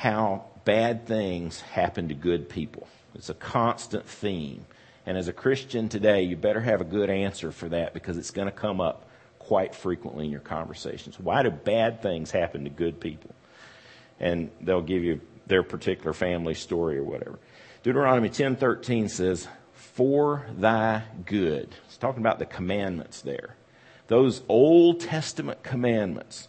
how 0.00 0.42
bad 0.64 1.06
things 1.06 1.60
happen 1.60 2.08
to 2.08 2.14
good 2.14 2.48
people. 2.48 2.88
It's 3.14 3.28
a 3.28 3.34
constant 3.34 4.06
theme. 4.06 4.64
And 5.04 5.18
as 5.18 5.28
a 5.28 5.32
Christian 5.34 5.90
today, 5.90 6.22
you 6.22 6.36
better 6.36 6.62
have 6.62 6.80
a 6.80 6.84
good 6.84 7.10
answer 7.10 7.52
for 7.52 7.68
that 7.68 7.92
because 7.92 8.16
it's 8.16 8.30
going 8.30 8.46
to 8.46 8.52
come 8.52 8.80
up 8.80 9.10
quite 9.38 9.74
frequently 9.74 10.24
in 10.24 10.30
your 10.30 10.40
conversations. 10.40 11.20
Why 11.20 11.42
do 11.42 11.50
bad 11.50 12.00
things 12.00 12.30
happen 12.30 12.64
to 12.64 12.70
good 12.70 12.98
people? 12.98 13.34
And 14.18 14.50
they'll 14.62 14.80
give 14.80 15.04
you 15.04 15.20
their 15.46 15.62
particular 15.62 16.14
family 16.14 16.54
story 16.54 16.96
or 16.96 17.04
whatever. 17.04 17.38
Deuteronomy 17.82 18.30
10:13 18.30 19.06
says, 19.10 19.48
"For 19.74 20.46
thy 20.56 21.02
good." 21.26 21.74
It's 21.84 21.98
talking 21.98 22.22
about 22.22 22.38
the 22.38 22.46
commandments 22.46 23.20
there. 23.20 23.54
Those 24.06 24.40
Old 24.48 25.00
Testament 25.00 25.62
commandments 25.62 26.48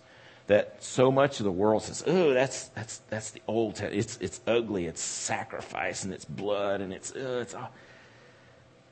that 0.52 0.84
so 0.84 1.10
much 1.12 1.40
of 1.40 1.46
the 1.46 1.52
world 1.52 1.84
says, 1.84 2.04
"Oh, 2.06 2.34
that's 2.34 2.68
that's 2.70 3.00
that's 3.10 3.32
the 3.32 3.42
Old 3.48 3.76
Testament. 3.76 4.00
It's 4.00 4.18
it's 4.18 4.42
ugly. 4.46 4.86
It's 4.86 5.02
sacrifice 5.02 6.04
and 6.04 6.14
it's 6.14 6.26
blood 6.26 6.82
and 6.82 6.92
it's 6.92 7.12
uh, 7.12 7.40
it's 7.42 7.56
all." 7.56 7.72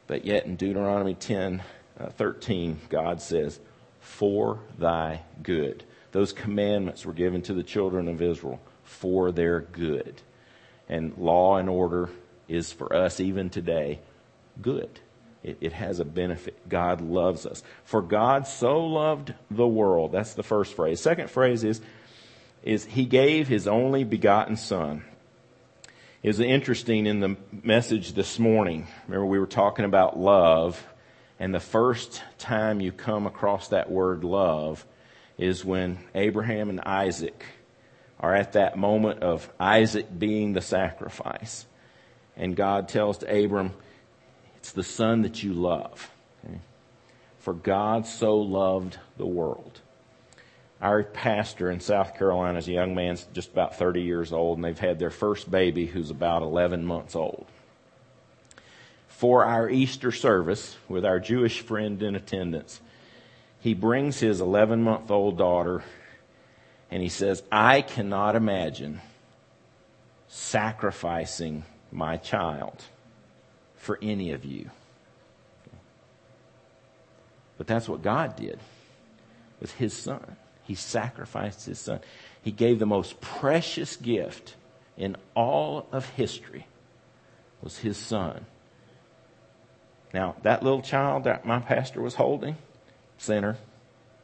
But 0.07 0.25
yet 0.25 0.45
in 0.45 0.55
Deuteronomy 0.55 1.13
10, 1.13 1.61
uh, 1.99 2.09
13, 2.09 2.79
God 2.89 3.21
says, 3.21 3.59
"For 3.99 4.59
thy 4.77 5.21
good." 5.43 5.83
Those 6.11 6.31
commandments 6.33 7.05
were 7.05 7.13
given 7.13 7.41
to 7.43 7.53
the 7.53 7.61
children 7.61 8.07
of 8.07 8.21
Israel 8.21 8.59
for 8.83 9.31
their 9.31 9.59
good, 9.59 10.21
and 10.87 11.15
law 11.17 11.57
and 11.57 11.69
order 11.69 12.09
is 12.47 12.71
for 12.71 12.95
us 12.95 13.19
even 13.19 13.49
today 13.49 13.99
good. 14.61 15.01
It, 15.41 15.57
it, 15.61 15.73
has 15.73 16.01
a 16.01 16.05
benefit. 16.05 16.67
God 16.67 16.99
loves 16.99 17.45
us. 17.45 17.63
For 17.85 18.01
God 18.01 18.45
so 18.45 18.85
loved 18.85 19.33
the 19.49 19.67
world. 19.67 20.11
That's 20.11 20.33
the 20.33 20.43
first 20.43 20.73
phrase. 20.73 20.99
Second 20.99 21.29
phrase 21.29 21.63
is, 21.63 21.79
is 22.61 22.83
He 22.83 23.05
gave 23.05 23.47
His 23.47 23.67
only 23.67 24.03
begotten 24.03 24.57
Son. 24.57 25.05
It 26.21 26.27
was 26.27 26.41
interesting 26.41 27.05
in 27.05 27.21
the 27.21 27.37
message 27.63 28.13
this 28.13 28.37
morning. 28.37 28.87
Remember 29.07 29.25
we 29.25 29.39
were 29.39 29.47
talking 29.47 29.85
about 29.85 30.19
love, 30.19 30.85
and 31.39 31.55
the 31.55 31.61
first 31.61 32.21
time 32.37 32.81
you 32.81 32.91
come 32.91 33.25
across 33.25 33.69
that 33.69 33.89
word 33.89 34.25
love 34.25 34.85
is 35.37 35.63
when 35.63 35.99
Abraham 36.13 36.69
and 36.69 36.81
Isaac 36.81 37.45
are 38.19 38.35
at 38.35 38.53
that 38.53 38.77
moment 38.77 39.23
of 39.23 39.49
Isaac 39.57 40.07
being 40.19 40.51
the 40.51 40.61
sacrifice. 40.61 41.65
And 42.35 42.55
God 42.55 42.89
tells 42.89 43.19
to 43.19 43.45
Abram, 43.45 43.73
it's 44.59 44.73
the 44.73 44.83
son 44.83 45.21
that 45.21 45.41
you 45.41 45.53
love. 45.53 46.11
Okay? 46.45 46.59
For 47.39 47.53
God 47.53 48.05
so 48.05 48.37
loved 48.37 48.99
the 49.17 49.25
world. 49.25 49.79
Our 50.81 51.03
pastor 51.03 51.71
in 51.71 51.79
South 51.79 52.17
Carolina 52.17 52.59
is 52.59 52.67
a 52.67 52.73
young 52.73 52.93
man, 52.93 53.17
just 53.33 53.51
about 53.51 53.77
30 53.77 54.01
years 54.01 54.33
old, 54.33 54.57
and 54.57 54.65
they've 54.65 54.77
had 54.77 54.99
their 54.99 55.11
first 55.11 55.49
baby 55.49 55.85
who's 55.85 56.09
about 56.09 56.41
11 56.41 56.85
months 56.85 57.15
old. 57.15 57.47
For 59.07 59.45
our 59.45 59.69
Easter 59.69 60.11
service, 60.11 60.77
with 60.89 61.05
our 61.05 61.19
Jewish 61.21 61.61
friend 61.61 62.01
in 62.03 62.15
attendance, 62.15 62.81
he 63.61 63.73
brings 63.73 64.19
his 64.19 64.41
11 64.41 64.83
month 64.83 65.09
old 65.09 65.37
daughter 65.37 65.83
and 66.91 67.01
he 67.01 67.09
says, 67.09 67.43
I 67.51 67.81
cannot 67.81 68.35
imagine 68.35 68.99
sacrificing 70.27 71.63
my 71.91 72.17
child 72.17 72.83
for 73.79 73.97
any 74.01 74.31
of 74.31 74.45
you. 74.45 74.69
But 77.57 77.67
that's 77.67 77.89
what 77.89 78.01
God 78.01 78.35
did 78.35 78.59
with 79.59 79.73
his 79.73 79.93
son. 79.93 80.37
He 80.63 80.75
sacrificed 80.75 81.65
his 81.65 81.79
son. 81.79 81.99
He 82.41 82.51
gave 82.51 82.79
the 82.79 82.85
most 82.85 83.19
precious 83.19 83.95
gift 83.95 84.55
in 84.95 85.17
all 85.35 85.87
of 85.91 86.07
history 86.11 86.67
was 87.61 87.79
his 87.79 87.97
son. 87.97 88.45
Now, 90.13 90.35
that 90.43 90.63
little 90.63 90.81
child 90.81 91.25
that 91.25 91.45
my 91.45 91.59
pastor 91.59 92.01
was 92.01 92.15
holding, 92.15 92.55
sinner, 93.17 93.57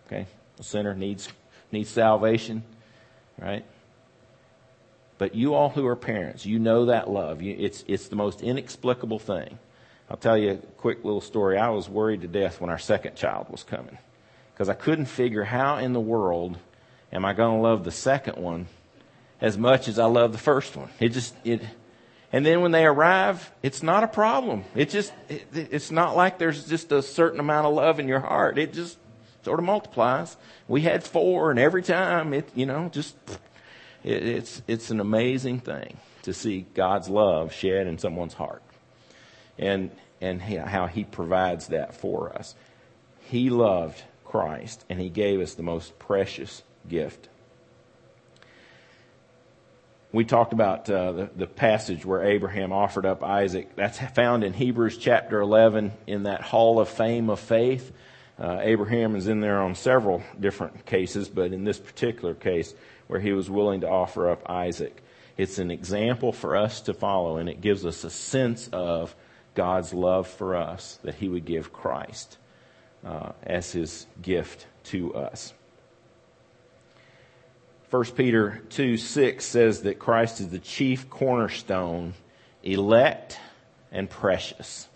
okay, 0.07 0.27
a 0.59 0.63
sinner 0.63 0.93
needs, 0.93 1.29
needs 1.71 1.89
salvation, 1.89 2.63
right? 3.39 3.65
But 5.17 5.35
you 5.35 5.53
all 5.53 5.69
who 5.69 5.87
are 5.87 5.95
parents, 5.95 6.45
you 6.45 6.59
know 6.59 6.85
that 6.85 7.09
love. 7.09 7.41
You, 7.41 7.55
it's, 7.57 7.83
it's 7.87 8.09
the 8.09 8.15
most 8.15 8.41
inexplicable 8.41 9.19
thing. 9.19 9.59
I'll 10.09 10.17
tell 10.17 10.37
you 10.37 10.51
a 10.51 10.57
quick 10.57 11.03
little 11.03 11.21
story. 11.21 11.57
I 11.57 11.69
was 11.69 11.89
worried 11.89 12.21
to 12.21 12.27
death 12.27 12.61
when 12.61 12.69
our 12.69 12.77
second 12.77 13.15
child 13.15 13.47
was 13.49 13.63
coming 13.63 13.97
because 14.53 14.69
I 14.69 14.73
couldn't 14.73 15.05
figure 15.05 15.43
how 15.43 15.77
in 15.77 15.93
the 15.93 15.99
world 15.99 16.57
am 17.11 17.25
I 17.25 17.33
going 17.33 17.57
to 17.57 17.61
love 17.61 17.83
the 17.83 17.91
second 17.91 18.37
one 18.37 18.67
as 19.41 19.57
much 19.57 19.87
as 19.87 19.99
I 19.99 20.05
love 20.05 20.31
the 20.31 20.37
first 20.37 20.75
one. 20.75 20.89
It 20.99 21.09
just, 21.09 21.33
it, 21.43 21.61
and 22.31 22.45
then 22.45 22.61
when 22.61 22.71
they 22.71 22.85
arrive, 22.85 23.51
it's 23.63 23.81
not 23.81 24.03
a 24.03 24.07
problem. 24.07 24.63
It 24.75 24.89
just, 24.89 25.13
it, 25.29 25.47
it's 25.53 25.91
not 25.91 26.15
like 26.15 26.37
there's 26.37 26.67
just 26.67 26.91
a 26.91 27.01
certain 27.01 27.39
amount 27.39 27.67
of 27.67 27.73
love 27.73 27.99
in 27.99 28.07
your 28.07 28.19
heart. 28.19 28.57
It 28.57 28.73
just 28.73 28.97
sort 29.43 29.59
of 29.59 29.65
multiplies. 29.65 30.35
We 30.67 30.81
had 30.81 31.03
four 31.03 31.51
and 31.51 31.59
every 31.59 31.83
time 31.83 32.33
it, 32.33 32.49
you 32.55 32.65
know, 32.65 32.89
just 32.89 33.15
it, 34.05 34.23
it's, 34.23 34.61
it's 34.67 34.91
an 34.91 34.99
amazing 34.99 35.59
thing 35.59 35.97
to 36.21 36.33
see 36.33 36.65
God's 36.73 37.09
love 37.09 37.51
shed 37.51 37.87
in 37.87 37.97
someone's 37.97 38.33
heart 38.33 38.63
and, 39.57 39.91
and 40.21 40.41
how 40.41 40.85
He 40.87 41.03
provides 41.03 41.67
that 41.67 41.95
for 41.95 42.33
us. 42.37 42.55
He 43.21 43.49
loved 43.49 44.01
Christ 44.23 44.85
and 44.89 44.99
He 44.99 45.09
gave 45.09 45.41
us 45.41 45.55
the 45.55 45.63
most 45.63 45.97
precious 45.99 46.61
gift. 46.87 47.29
We 50.11 50.23
talked 50.23 50.53
about 50.53 50.89
uh, 50.89 51.11
the, 51.11 51.29
the 51.35 51.47
passage 51.47 52.05
where 52.05 52.23
Abraham 52.23 52.71
offered 52.71 53.05
up 53.05 53.21
Isaac. 53.21 53.75
That's 53.75 53.99
found 54.13 54.45
in 54.45 54.53
Hebrews 54.53 54.97
chapter 54.97 55.41
11 55.41 55.91
in 56.07 56.23
that 56.23 56.41
hall 56.41 56.79
of 56.79 56.87
fame 56.87 57.29
of 57.29 57.39
faith. 57.39 57.91
Uh, 58.39 58.59
Abraham 58.61 59.15
is 59.15 59.27
in 59.27 59.41
there 59.41 59.61
on 59.61 59.75
several 59.75 60.23
different 60.39 60.85
cases, 60.85 61.27
but 61.27 61.51
in 61.51 61.63
this 61.65 61.79
particular 61.79 62.33
case, 62.33 62.73
where 63.07 63.19
he 63.19 63.33
was 63.33 63.49
willing 63.49 63.81
to 63.81 63.89
offer 63.89 64.29
up 64.29 64.49
Isaac. 64.49 65.01
It's 65.37 65.59
an 65.59 65.71
example 65.71 66.31
for 66.31 66.55
us 66.55 66.81
to 66.81 66.93
follow, 66.93 67.37
and 67.37 67.49
it 67.49 67.61
gives 67.61 67.85
us 67.85 68.03
a 68.03 68.09
sense 68.09 68.69
of 68.71 69.15
God's 69.53 69.93
love 69.93 70.27
for 70.27 70.55
us 70.55 70.99
that 71.03 71.15
he 71.15 71.29
would 71.29 71.45
give 71.45 71.73
Christ 71.73 72.37
uh, 73.03 73.31
as 73.43 73.71
his 73.71 74.05
gift 74.21 74.67
to 74.85 75.13
us. 75.15 75.53
1 77.89 78.03
Peter 78.15 78.61
2 78.69 78.97
6 78.97 79.45
says 79.45 79.83
that 79.83 79.99
Christ 79.99 80.41
is 80.41 80.49
the 80.49 80.59
chief 80.59 81.09
cornerstone, 81.09 82.13
elect 82.63 83.39
and 83.91 84.09
precious. 84.09 84.87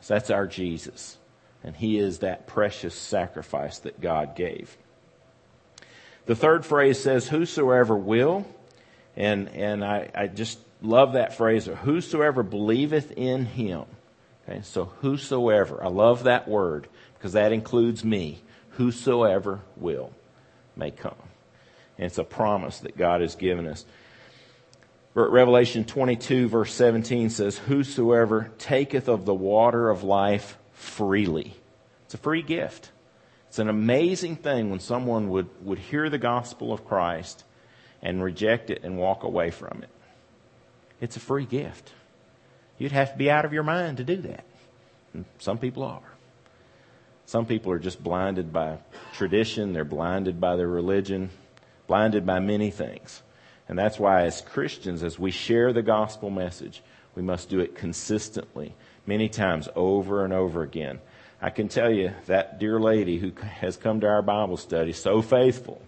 So 0.00 0.14
that's 0.14 0.30
our 0.30 0.46
Jesus. 0.46 1.16
And 1.64 1.74
he 1.74 1.98
is 1.98 2.18
that 2.18 2.46
precious 2.46 2.94
sacrifice 2.94 3.78
that 3.80 4.00
God 4.00 4.36
gave. 4.36 4.76
The 6.26 6.36
third 6.36 6.66
phrase 6.66 7.00
says, 7.00 7.28
whosoever 7.28 7.96
will. 7.96 8.46
And, 9.16 9.48
and 9.48 9.84
I, 9.84 10.10
I 10.14 10.26
just 10.26 10.58
love 10.82 11.14
that 11.14 11.36
phrase, 11.36 11.66
whosoever 11.66 12.42
believeth 12.42 13.12
in 13.12 13.46
him. 13.46 13.84
Okay, 14.48 14.60
so 14.62 14.86
whosoever, 15.00 15.82
I 15.82 15.88
love 15.88 16.24
that 16.24 16.46
word 16.46 16.88
because 17.14 17.32
that 17.32 17.52
includes 17.52 18.04
me. 18.04 18.42
Whosoever 18.70 19.60
will 19.76 20.12
may 20.76 20.90
come. 20.90 21.14
And 21.96 22.06
it's 22.06 22.18
a 22.18 22.24
promise 22.24 22.80
that 22.80 22.96
God 22.96 23.22
has 23.22 23.34
given 23.34 23.66
us. 23.66 23.84
Revelation 25.14 25.86
22 25.86 26.48
verse 26.48 26.74
17 26.74 27.30
says, 27.30 27.56
Whosoever 27.56 28.50
taketh 28.58 29.08
of 29.08 29.24
the 29.24 29.34
water 29.34 29.88
of 29.88 30.02
life 30.02 30.58
freely. 30.72 31.56
It's 32.04 32.14
a 32.14 32.18
free 32.18 32.42
gift. 32.42 32.90
It's 33.56 33.60
an 33.62 33.70
amazing 33.70 34.36
thing 34.36 34.68
when 34.68 34.80
someone 34.80 35.30
would, 35.30 35.48
would 35.64 35.78
hear 35.78 36.10
the 36.10 36.18
gospel 36.18 36.74
of 36.74 36.84
Christ 36.84 37.42
and 38.02 38.22
reject 38.22 38.68
it 38.68 38.84
and 38.84 38.98
walk 38.98 39.22
away 39.22 39.50
from 39.50 39.82
it. 39.82 39.88
It's 41.00 41.16
a 41.16 41.20
free 41.20 41.46
gift. 41.46 41.90
You'd 42.76 42.92
have 42.92 43.12
to 43.12 43.16
be 43.16 43.30
out 43.30 43.46
of 43.46 43.54
your 43.54 43.62
mind 43.62 43.96
to 43.96 44.04
do 44.04 44.16
that. 44.16 44.44
And 45.14 45.24
some 45.38 45.56
people 45.56 45.84
are. 45.84 46.02
Some 47.24 47.46
people 47.46 47.72
are 47.72 47.78
just 47.78 48.04
blinded 48.04 48.52
by 48.52 48.76
tradition, 49.14 49.72
they're 49.72 49.86
blinded 49.86 50.38
by 50.38 50.56
their 50.56 50.68
religion, 50.68 51.30
blinded 51.86 52.26
by 52.26 52.40
many 52.40 52.70
things. 52.70 53.22
And 53.70 53.78
that's 53.78 53.98
why, 53.98 54.24
as 54.24 54.42
Christians, 54.42 55.02
as 55.02 55.18
we 55.18 55.30
share 55.30 55.72
the 55.72 55.80
gospel 55.80 56.28
message, 56.28 56.82
we 57.14 57.22
must 57.22 57.48
do 57.48 57.60
it 57.60 57.74
consistently, 57.74 58.74
many 59.06 59.30
times 59.30 59.66
over 59.74 60.26
and 60.26 60.34
over 60.34 60.62
again. 60.62 61.00
I 61.40 61.50
can 61.50 61.68
tell 61.68 61.90
you 61.90 62.12
that 62.26 62.58
dear 62.58 62.80
lady 62.80 63.18
who 63.18 63.32
has 63.42 63.76
come 63.76 64.00
to 64.00 64.06
our 64.06 64.22
Bible 64.22 64.56
study, 64.56 64.92
so 64.92 65.20
faithful. 65.20 65.82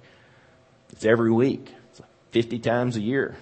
It's 0.90 1.04
every 1.04 1.32
week. 1.32 1.72
It's 1.90 2.02
50 2.32 2.58
times 2.58 2.96
a 2.96 3.00
year. 3.00 3.36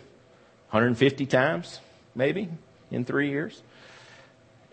150 0.71 1.27
times, 1.27 1.81
maybe, 2.15 2.49
in 2.91 3.05
three 3.05 3.31
years. 3.31 3.61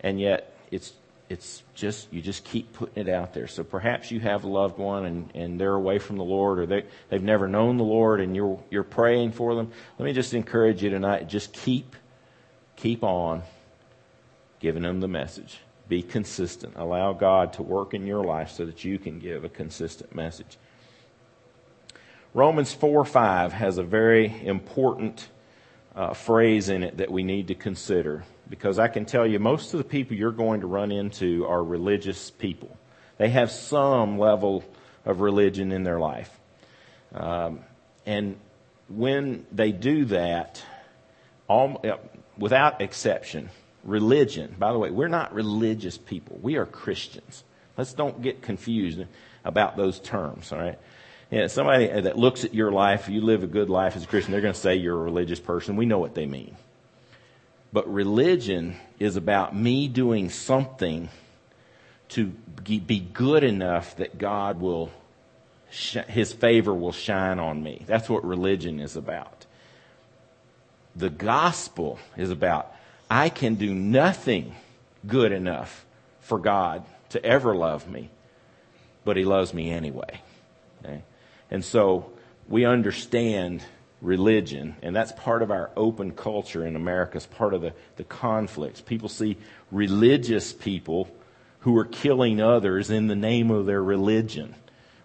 And 0.00 0.20
yet, 0.20 0.56
it's, 0.70 0.92
it's 1.28 1.62
just, 1.74 2.12
you 2.12 2.20
just 2.20 2.44
keep 2.44 2.72
putting 2.72 3.06
it 3.06 3.12
out 3.12 3.34
there. 3.34 3.48
So 3.48 3.64
perhaps 3.64 4.10
you 4.10 4.20
have 4.20 4.44
a 4.44 4.48
loved 4.48 4.78
one 4.78 5.04
and, 5.04 5.30
and 5.34 5.60
they're 5.60 5.74
away 5.74 5.98
from 5.98 6.16
the 6.16 6.24
Lord 6.24 6.58
or 6.58 6.66
they, 6.66 6.84
they've 7.08 7.22
never 7.22 7.48
known 7.48 7.78
the 7.78 7.84
Lord 7.84 8.20
and 8.20 8.36
you're, 8.36 8.60
you're 8.70 8.84
praying 8.84 9.32
for 9.32 9.54
them. 9.54 9.72
Let 9.98 10.04
me 10.04 10.12
just 10.12 10.34
encourage 10.34 10.82
you 10.82 10.90
tonight. 10.90 11.28
Just 11.28 11.52
keep, 11.52 11.96
keep 12.76 13.02
on 13.02 13.42
giving 14.60 14.82
them 14.82 15.00
the 15.00 15.08
message. 15.08 15.58
Be 15.88 16.02
consistent. 16.02 16.74
Allow 16.76 17.12
God 17.12 17.54
to 17.54 17.62
work 17.62 17.94
in 17.94 18.06
your 18.06 18.24
life 18.24 18.50
so 18.50 18.64
that 18.64 18.84
you 18.84 18.98
can 18.98 19.18
give 19.18 19.44
a 19.44 19.48
consistent 19.48 20.14
message. 20.14 20.56
Romans 22.32 22.72
4 22.72 23.04
5 23.04 23.52
has 23.52 23.78
a 23.78 23.82
very 23.82 24.46
important 24.46 25.28
uh, 25.94 26.14
phrase 26.14 26.68
in 26.68 26.82
it 26.82 26.96
that 26.96 27.10
we 27.10 27.22
need 27.22 27.48
to 27.48 27.54
consider 27.54 28.24
because 28.48 28.78
I 28.78 28.88
can 28.88 29.04
tell 29.04 29.26
you 29.26 29.38
most 29.38 29.72
of 29.74 29.78
the 29.78 29.84
people 29.84 30.16
you're 30.16 30.32
going 30.32 30.60
to 30.60 30.66
run 30.66 30.90
into 30.90 31.46
are 31.46 31.62
religious 31.62 32.30
people. 32.30 32.76
They 33.18 33.28
have 33.28 33.50
some 33.50 34.18
level 34.18 34.64
of 35.04 35.20
religion 35.20 35.70
in 35.72 35.84
their 35.84 36.00
life. 36.00 36.30
Um, 37.14 37.60
and 38.06 38.36
when 38.88 39.46
they 39.52 39.72
do 39.72 40.06
that, 40.06 40.62
all, 41.48 41.82
without 42.36 42.80
exception, 42.80 43.50
religion. 43.84 44.56
By 44.58 44.72
the 44.72 44.78
way, 44.78 44.90
we're 44.90 45.08
not 45.08 45.34
religious 45.34 45.98
people. 45.98 46.38
We 46.42 46.56
are 46.56 46.66
Christians. 46.66 47.44
Let's 47.76 47.92
don't 47.92 48.22
get 48.22 48.42
confused 48.42 49.00
about 49.44 49.76
those 49.76 50.00
terms, 50.00 50.52
all 50.52 50.58
right? 50.58 50.78
Yeah, 51.30 51.48
somebody 51.48 51.88
that 51.88 52.18
looks 52.18 52.44
at 52.44 52.54
your 52.54 52.70
life, 52.70 53.08
you 53.08 53.20
live 53.20 53.42
a 53.42 53.48
good 53.48 53.68
life 53.68 53.96
as 53.96 54.04
a 54.04 54.06
Christian, 54.06 54.32
they're 54.32 54.40
going 54.40 54.54
to 54.54 54.60
say 54.60 54.76
you're 54.76 54.96
a 54.96 55.02
religious 55.02 55.40
person. 55.40 55.76
We 55.76 55.86
know 55.86 55.98
what 55.98 56.14
they 56.14 56.26
mean. 56.26 56.56
But 57.72 57.92
religion 57.92 58.76
is 59.00 59.16
about 59.16 59.56
me 59.56 59.88
doing 59.88 60.30
something 60.30 61.08
to 62.10 62.26
be 62.26 63.00
good 63.00 63.42
enough 63.42 63.96
that 63.96 64.16
God 64.16 64.60
will, 64.60 64.92
His 65.70 66.32
favor 66.32 66.72
will 66.72 66.92
shine 66.92 67.40
on 67.40 67.60
me. 67.62 67.82
That's 67.86 68.08
what 68.08 68.24
religion 68.24 68.78
is 68.78 68.94
about. 68.94 69.46
The 70.94 71.10
gospel 71.10 71.98
is 72.16 72.30
about 72.30 72.73
I 73.10 73.28
can 73.28 73.54
do 73.54 73.74
nothing 73.74 74.54
good 75.06 75.32
enough 75.32 75.84
for 76.20 76.38
God 76.38 76.84
to 77.10 77.24
ever 77.24 77.54
love 77.54 77.88
me, 77.88 78.10
but 79.04 79.16
He 79.16 79.24
loves 79.24 79.52
me 79.52 79.70
anyway. 79.70 80.20
Okay? 80.84 81.02
And 81.50 81.64
so 81.64 82.10
we 82.48 82.64
understand 82.64 83.62
religion, 84.00 84.76
and 84.82 84.94
that's 84.94 85.12
part 85.12 85.42
of 85.42 85.50
our 85.50 85.70
open 85.76 86.12
culture 86.12 86.66
in 86.66 86.76
America. 86.76 87.16
It's 87.16 87.26
part 87.26 87.54
of 87.54 87.62
the, 87.62 87.72
the 87.96 88.04
conflicts. 88.04 88.80
People 88.80 89.08
see 89.08 89.36
religious 89.70 90.52
people 90.52 91.08
who 91.60 91.76
are 91.78 91.86
killing 91.86 92.40
others 92.40 92.90
in 92.90 93.06
the 93.06 93.16
name 93.16 93.50
of 93.50 93.66
their 93.66 93.82
religion. 93.82 94.54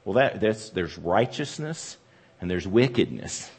Well, 0.03 0.15
that, 0.15 0.41
that's, 0.41 0.69
there's 0.71 0.97
righteousness 0.97 1.97
and 2.41 2.49
there's 2.51 2.67
wickedness. 2.67 3.49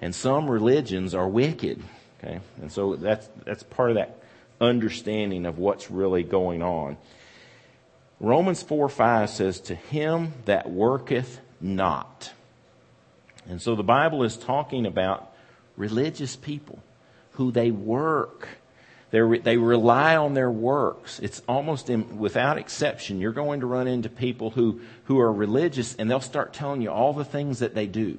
And 0.00 0.14
some 0.14 0.48
religions 0.48 1.14
are 1.14 1.28
wicked. 1.28 1.82
Okay? 2.22 2.40
And 2.60 2.70
so 2.70 2.96
that's, 2.96 3.28
that's 3.44 3.62
part 3.62 3.90
of 3.90 3.96
that 3.96 4.18
understanding 4.60 5.46
of 5.46 5.58
what's 5.58 5.90
really 5.90 6.22
going 6.22 6.62
on. 6.62 6.96
Romans 8.20 8.62
4 8.62 8.88
5 8.88 9.30
says, 9.30 9.60
To 9.62 9.74
him 9.74 10.34
that 10.44 10.70
worketh 10.70 11.40
not. 11.60 12.32
And 13.48 13.60
so 13.60 13.74
the 13.74 13.82
Bible 13.82 14.22
is 14.22 14.36
talking 14.36 14.84
about 14.86 15.32
religious 15.76 16.36
people 16.36 16.78
who 17.32 17.50
they 17.50 17.70
work. 17.70 18.48
They're, 19.10 19.38
they 19.38 19.56
rely 19.56 20.16
on 20.16 20.34
their 20.34 20.50
works. 20.50 21.18
It's 21.20 21.42
almost 21.48 21.90
in, 21.90 22.18
without 22.18 22.58
exception. 22.58 23.18
You're 23.18 23.32
going 23.32 23.60
to 23.60 23.66
run 23.66 23.88
into 23.88 24.08
people 24.08 24.50
who, 24.50 24.82
who 25.04 25.18
are 25.18 25.32
religious 25.32 25.96
and 25.96 26.08
they'll 26.08 26.20
start 26.20 26.52
telling 26.52 26.82
you 26.82 26.90
all 26.90 27.12
the 27.12 27.24
things 27.24 27.58
that 27.60 27.74
they 27.74 27.86
do, 27.86 28.18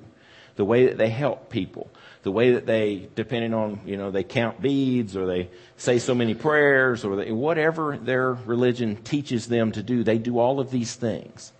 the 0.55 0.65
way 0.65 0.85
that 0.85 0.97
they 0.97 1.09
help 1.09 1.49
people, 1.49 1.89
the 2.23 2.31
way 2.31 2.51
that 2.51 2.65
they, 2.65 3.09
depending 3.15 3.53
on, 3.53 3.79
you 3.85 3.97
know, 3.97 4.11
they 4.11 4.23
count 4.23 4.61
beads 4.61 5.15
or 5.15 5.25
they 5.25 5.49
say 5.77 5.99
so 5.99 6.13
many 6.13 6.33
prayers 6.33 7.03
or 7.03 7.15
they, 7.15 7.31
whatever 7.31 7.97
their 7.97 8.33
religion 8.33 8.95
teaches 9.03 9.47
them 9.47 9.71
to 9.71 9.81
do, 9.81 10.03
they 10.03 10.17
do 10.17 10.39
all 10.39 10.59
of 10.59 10.71
these 10.71 10.95
things. 10.95 11.51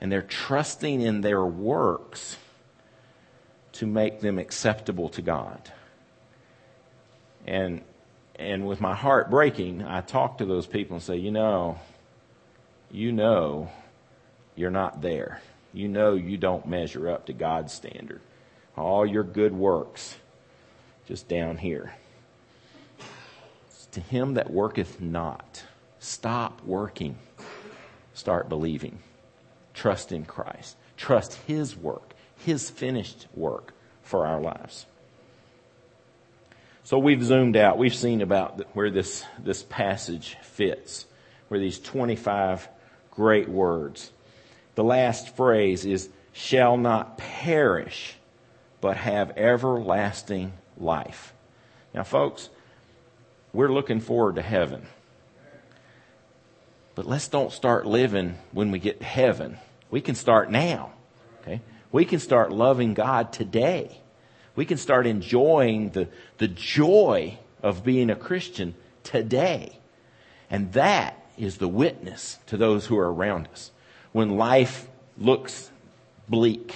And 0.00 0.10
they're 0.10 0.22
trusting 0.22 1.00
in 1.00 1.20
their 1.20 1.44
works 1.44 2.36
to 3.72 3.86
make 3.86 4.20
them 4.20 4.38
acceptable 4.38 5.08
to 5.10 5.22
God. 5.22 5.70
And, 7.46 7.82
and 8.36 8.66
with 8.66 8.80
my 8.80 8.94
heart 8.94 9.30
breaking, 9.30 9.82
I 9.82 10.00
talk 10.00 10.38
to 10.38 10.44
those 10.44 10.66
people 10.66 10.96
and 10.96 11.02
say, 11.02 11.16
you 11.16 11.30
know, 11.30 11.78
you 12.90 13.12
know 13.12 13.70
you're 14.56 14.70
not 14.70 15.02
there. 15.02 15.40
You 15.74 15.88
know 15.88 16.14
you 16.14 16.38
don't 16.38 16.66
measure 16.66 17.10
up 17.10 17.26
to 17.26 17.34
God's 17.34 17.72
standard 17.72 18.22
all 18.76 19.06
your 19.06 19.22
good 19.22 19.52
works 19.52 20.16
just 21.06 21.28
down 21.28 21.56
here. 21.56 21.94
To 23.92 24.00
him 24.00 24.34
that 24.34 24.50
worketh 24.50 25.00
not. 25.00 25.62
Stop 26.00 26.62
working. 26.64 27.16
Start 28.12 28.48
believing. 28.48 28.98
Trust 29.72 30.10
in 30.12 30.24
Christ. 30.24 30.76
Trust 30.96 31.34
his 31.46 31.76
work, 31.76 32.14
his 32.44 32.70
finished 32.70 33.26
work 33.34 33.72
for 34.02 34.26
our 34.26 34.40
lives. 34.40 34.86
So 36.82 36.98
we've 36.98 37.22
zoomed 37.22 37.56
out. 37.56 37.78
We've 37.78 37.94
seen 37.94 38.20
about 38.20 38.60
where 38.74 38.90
this, 38.90 39.24
this 39.38 39.62
passage 39.62 40.36
fits, 40.42 41.06
where 41.48 41.60
these 41.60 41.78
25 41.78 42.68
great 43.10 43.48
words. 43.48 44.10
The 44.74 44.84
last 44.84 45.36
phrase 45.36 45.84
is, 45.84 46.08
shall 46.32 46.76
not 46.76 47.16
perish, 47.16 48.16
but 48.80 48.96
have 48.96 49.36
everlasting 49.36 50.52
life. 50.76 51.32
Now, 51.94 52.02
folks, 52.02 52.48
we're 53.52 53.72
looking 53.72 54.00
forward 54.00 54.34
to 54.34 54.42
heaven. 54.42 54.86
But 56.94 57.06
let's 57.06 57.28
don't 57.28 57.52
start 57.52 57.86
living 57.86 58.36
when 58.52 58.70
we 58.70 58.78
get 58.78 59.00
to 59.00 59.06
heaven. 59.06 59.58
We 59.90 60.00
can 60.00 60.14
start 60.14 60.50
now. 60.50 60.92
Okay? 61.42 61.60
We 61.92 62.04
can 62.04 62.18
start 62.18 62.52
loving 62.52 62.94
God 62.94 63.32
today. 63.32 64.00
We 64.56 64.64
can 64.64 64.78
start 64.78 65.06
enjoying 65.06 65.90
the, 65.90 66.08
the 66.38 66.48
joy 66.48 67.38
of 67.62 67.84
being 67.84 68.10
a 68.10 68.16
Christian 68.16 68.74
today. 69.02 69.78
And 70.50 70.72
that 70.72 71.24
is 71.36 71.58
the 71.58 71.68
witness 71.68 72.38
to 72.46 72.56
those 72.56 72.86
who 72.86 72.98
are 72.98 73.12
around 73.12 73.48
us. 73.52 73.70
When 74.14 74.36
life 74.36 74.86
looks 75.18 75.72
bleak, 76.28 76.72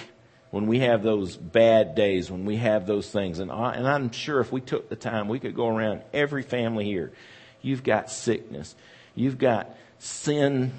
when 0.51 0.67
we 0.67 0.79
have 0.79 1.03
those 1.03 1.37
bad 1.37 1.95
days, 1.95 2.29
when 2.29 2.43
we 2.43 2.57
have 2.57 2.85
those 2.85 3.09
things. 3.09 3.39
And, 3.39 3.49
I, 3.49 3.75
and 3.75 3.87
I'm 3.87 4.11
sure 4.11 4.41
if 4.41 4.51
we 4.51 4.59
took 4.59 4.89
the 4.89 4.97
time, 4.97 5.29
we 5.29 5.39
could 5.39 5.55
go 5.55 5.69
around 5.69 6.01
every 6.13 6.43
family 6.43 6.83
here. 6.83 7.13
You've 7.61 7.81
got 7.81 8.11
sickness. 8.11 8.75
You've 9.15 9.37
got 9.37 9.73
sin 9.99 10.73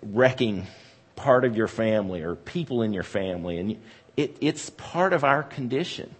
wrecking 0.00 0.68
part 1.16 1.44
of 1.44 1.56
your 1.56 1.66
family 1.66 2.22
or 2.22 2.36
people 2.36 2.82
in 2.82 2.92
your 2.92 3.02
family. 3.02 3.58
And 3.58 3.80
it, 4.16 4.36
it's 4.40 4.70
part 4.70 5.12
of 5.12 5.24
our 5.24 5.42
condition. 5.42 6.14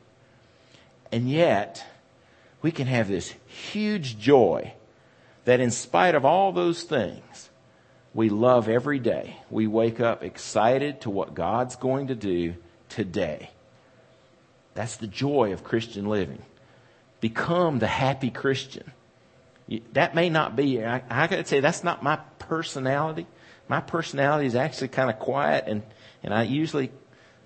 And 1.12 1.30
yet, 1.30 1.84
we 2.60 2.72
can 2.72 2.88
have 2.88 3.06
this 3.06 3.34
huge 3.46 4.18
joy 4.18 4.72
that 5.44 5.60
in 5.60 5.70
spite 5.70 6.16
of 6.16 6.24
all 6.24 6.50
those 6.50 6.82
things, 6.82 7.50
we 8.16 8.30
love 8.30 8.66
every 8.66 8.98
day. 8.98 9.36
We 9.50 9.66
wake 9.66 10.00
up 10.00 10.22
excited 10.22 11.02
to 11.02 11.10
what 11.10 11.34
God's 11.34 11.76
going 11.76 12.06
to 12.06 12.14
do 12.14 12.54
today. 12.88 13.50
That's 14.72 14.96
the 14.96 15.06
joy 15.06 15.52
of 15.52 15.62
Christian 15.62 16.06
living. 16.06 16.42
Become 17.20 17.78
the 17.78 17.86
happy 17.86 18.30
Christian. 18.30 18.90
That 19.92 20.14
may 20.14 20.30
not 20.30 20.56
be, 20.56 20.82
I, 20.82 21.02
I 21.10 21.26
gotta 21.26 21.44
say, 21.44 21.60
that's 21.60 21.84
not 21.84 22.02
my 22.02 22.16
personality. 22.38 23.26
my 23.68 23.80
personality 23.80 24.46
is 24.46 24.54
actually 24.54 24.88
kind 24.88 25.10
of 25.10 25.18
quiet 25.18 25.64
and, 25.66 25.82
and 26.22 26.32
I 26.32 26.44
usually 26.44 26.90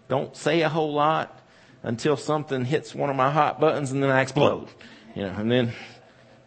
don't 0.08 0.36
say 0.36 0.60
a 0.62 0.68
whole 0.68 0.92
lot 0.92 1.36
until 1.82 2.16
something 2.16 2.64
hits 2.64 2.94
one 2.94 3.10
of 3.10 3.16
my 3.16 3.32
hot 3.32 3.58
buttons 3.58 3.90
and 3.90 4.00
then 4.00 4.10
I 4.10 4.20
explode. 4.20 4.68
You 5.16 5.22
know, 5.24 5.34
and 5.36 5.50
then, 5.50 5.72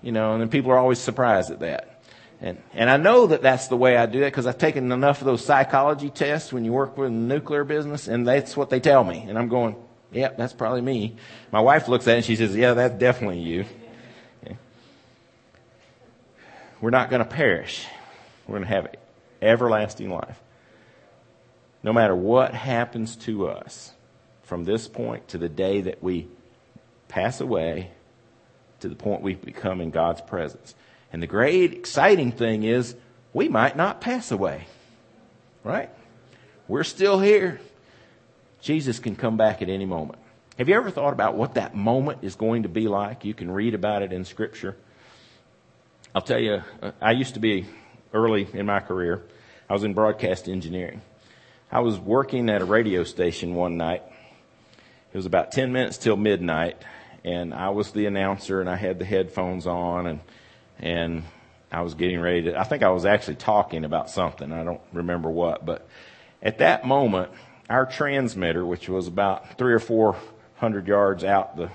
you 0.01 0.13
know, 0.13 0.31
and 0.31 0.41
then 0.41 0.47
people 0.47 0.71
are 0.71 0.77
always 0.77 0.99
surprised 0.99 1.51
at 1.51 1.59
that. 1.59 1.92
And, 2.43 2.61
and 2.73 2.89
I 2.89 2.97
know 2.97 3.27
that 3.27 3.41
that's 3.41 3.69
the 3.69 3.77
way 3.77 3.95
I 3.95 4.05
do 4.05 4.21
it 4.21 4.25
because 4.25 4.45
I've 4.45 4.57
taken 4.57 4.91
enough 4.91 5.21
of 5.21 5.25
those 5.25 5.43
psychology 5.43 6.09
tests 6.09 6.51
when 6.51 6.65
you 6.65 6.73
work 6.73 6.97
with 6.97 7.07
a 7.07 7.11
nuclear 7.11 7.63
business 7.63 8.09
and 8.09 8.27
that's 8.27 8.57
what 8.57 8.69
they 8.69 8.81
tell 8.81 9.01
me. 9.05 9.25
And 9.29 9.39
I'm 9.39 9.47
going, 9.47 9.77
yep, 10.11 10.35
that's 10.35 10.51
probably 10.51 10.81
me. 10.81 11.15
My 11.53 11.61
wife 11.61 11.87
looks 11.87 12.05
at 12.05 12.15
it 12.15 12.17
and 12.17 12.25
she 12.25 12.35
says, 12.35 12.53
yeah, 12.53 12.73
that's 12.73 12.99
definitely 12.99 13.39
you. 13.39 13.65
We're 16.81 16.89
not 16.89 17.09
going 17.09 17.19
to 17.21 17.25
perish. 17.25 17.85
We're 18.45 18.57
going 18.57 18.67
to 18.67 18.75
have 18.75 18.93
everlasting 19.41 20.09
life. 20.09 20.37
No 21.81 21.93
matter 21.93 22.13
what 22.13 22.53
happens 22.53 23.15
to 23.17 23.47
us 23.47 23.93
from 24.41 24.65
this 24.65 24.89
point 24.89 25.29
to 25.29 25.37
the 25.37 25.47
day 25.47 25.79
that 25.79 26.03
we 26.03 26.27
pass 27.07 27.39
away 27.39 27.91
to 28.81 28.89
the 28.89 28.95
point 28.95 29.21
we 29.21 29.33
become 29.33 29.79
in 29.79 29.91
God's 29.91 30.19
presence. 30.19 30.75
And 31.13 31.21
the 31.21 31.27
great 31.27 31.73
exciting 31.73 32.31
thing 32.31 32.63
is 32.63 32.95
we 33.31 33.47
might 33.47 33.77
not 33.77 34.01
pass 34.01 34.31
away. 34.31 34.65
Right? 35.63 35.89
We're 36.67 36.83
still 36.83 37.19
here. 37.19 37.61
Jesus 38.59 38.99
can 38.99 39.15
come 39.15 39.37
back 39.37 39.61
at 39.61 39.69
any 39.69 39.85
moment. 39.85 40.19
Have 40.57 40.69
you 40.69 40.75
ever 40.75 40.89
thought 40.91 41.13
about 41.13 41.35
what 41.35 41.53
that 41.53 41.75
moment 41.75 42.19
is 42.23 42.35
going 42.35 42.63
to 42.63 42.69
be 42.69 42.87
like? 42.87 43.25
You 43.25 43.33
can 43.33 43.51
read 43.51 43.75
about 43.75 44.01
it 44.01 44.11
in 44.11 44.25
scripture. 44.25 44.75
I'll 46.15 46.21
tell 46.21 46.39
you, 46.39 46.63
uh, 46.81 46.91
I 47.01 47.11
used 47.11 47.35
to 47.35 47.39
be 47.39 47.65
early 48.13 48.47
in 48.53 48.65
my 48.65 48.79
career. 48.79 49.23
I 49.69 49.73
was 49.73 49.83
in 49.83 49.93
broadcast 49.93 50.47
engineering. 50.47 51.01
I 51.71 51.79
was 51.79 51.99
working 51.99 52.49
at 52.49 52.61
a 52.61 52.65
radio 52.65 53.03
station 53.03 53.55
one 53.55 53.77
night. 53.77 54.03
It 55.11 55.17
was 55.17 55.25
about 55.25 55.51
10 55.51 55.71
minutes 55.71 55.97
till 55.97 56.17
midnight 56.17 56.77
and 57.23 57.53
I 57.53 57.69
was 57.69 57.91
the 57.91 58.05
announcer 58.05 58.61
and 58.61 58.69
I 58.69 58.75
had 58.75 58.99
the 58.99 59.05
headphones 59.05 59.65
on 59.65 60.07
and 60.07 60.19
and 60.79 61.23
I 61.71 61.81
was 61.81 61.95
getting 61.95 62.19
ready 62.19 62.43
to, 62.43 62.59
I 62.59 62.63
think 62.63 62.83
I 62.83 62.89
was 62.89 63.05
actually 63.05 63.35
talking 63.35 63.85
about 63.85 64.09
something. 64.09 64.51
I 64.51 64.63
don't 64.63 64.81
remember 64.91 65.29
what, 65.29 65.65
but 65.65 65.87
at 66.41 66.59
that 66.59 66.85
moment, 66.85 67.31
our 67.69 67.85
transmitter, 67.85 68.65
which 68.65 68.89
was 68.89 69.07
about 69.07 69.57
three 69.57 69.73
or 69.73 69.79
four 69.79 70.15
hundred 70.55 70.87
yards 70.87 71.23
out 71.23 71.57
the, 71.57 71.69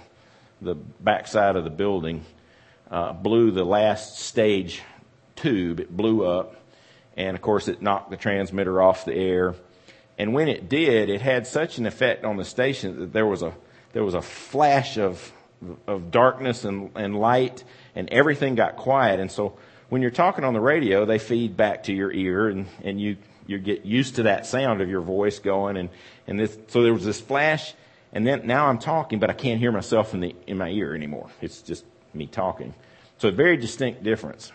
the 0.61 0.75
backside 0.75 1.57
of 1.57 1.65
the 1.65 1.71
building, 1.71 2.25
uh, 2.91 3.13
blew 3.13 3.51
the 3.51 3.65
last 3.65 4.19
stage 4.19 4.83
tube. 5.37 5.81
It 5.81 5.95
blew 5.95 6.25
up. 6.25 6.57
And 7.17 7.35
of 7.35 7.43
course, 7.43 7.69
it 7.69 7.83
knocked 7.83 8.11
the 8.11 8.17
transmitter 8.17 8.81
off 8.81 9.05
the 9.05 9.15
air. 9.15 9.55
And 10.19 10.35
when 10.35 10.49
it 10.49 10.69
did, 10.69 11.11
it 11.11 11.21
had 11.21 11.47
such 11.47 11.79
an 11.79 11.87
effect 11.87 12.25
on 12.25 12.37
the 12.37 12.45
station 12.45 13.01
that 13.01 13.13
there 13.13 13.27
was 13.27 13.43
a, 13.43 13.55
there 13.93 14.05
was 14.05 14.15
a 14.15 14.23
flash 14.23 14.99
of, 14.99 15.33
of 15.87 16.11
darkness 16.11 16.65
and, 16.65 16.91
and 16.95 17.19
light 17.19 17.65
and 17.95 18.09
everything 18.11 18.55
got 18.55 18.77
quiet. 18.77 19.21
And 19.21 19.31
so 19.31 19.59
when 19.89 20.03
you're 20.03 20.11
talking 20.11 20.45
on 20.45 20.55
the 20.55 20.61
radio, 20.61 21.05
they 21.05 21.19
feed 21.19 21.57
back 21.57 21.85
to 21.85 21.93
your 21.93 22.13
ear 22.13 22.49
and, 22.49 22.67
and 22.83 23.01
you, 23.01 23.17
you 23.47 23.59
get 23.59 23.85
used 23.85 24.17
to 24.17 24.25
that 24.25 24.47
sound 24.47 24.81
of 24.81 24.89
your 24.89 25.01
voice 25.01 25.39
going. 25.39 25.77
And, 25.77 25.89
and 26.27 26.39
this, 26.39 26.57
so 26.69 26.83
there 26.83 26.95
was 26.95 27.05
this 27.05 27.21
flash 27.21 27.75
and 28.13 28.27
then 28.27 28.47
now 28.47 28.67
I'm 28.67 28.79
talking, 28.79 29.19
but 29.19 29.31
I 29.31 29.35
can't 29.35 29.61
hear 29.61 29.73
myself 29.73 30.15
in 30.15 30.21
the, 30.21 30.35
in 30.47 30.57
my 30.57 30.71
ear 30.71 30.95
anymore. 30.95 31.31
It's 31.41 31.63
just 31.63 31.85
me 32.15 32.27
talking. 32.27 32.75
So 33.19 33.29
a 33.29 33.33
very 33.33 33.57
distinct 33.57 34.03
difference. 34.03 34.53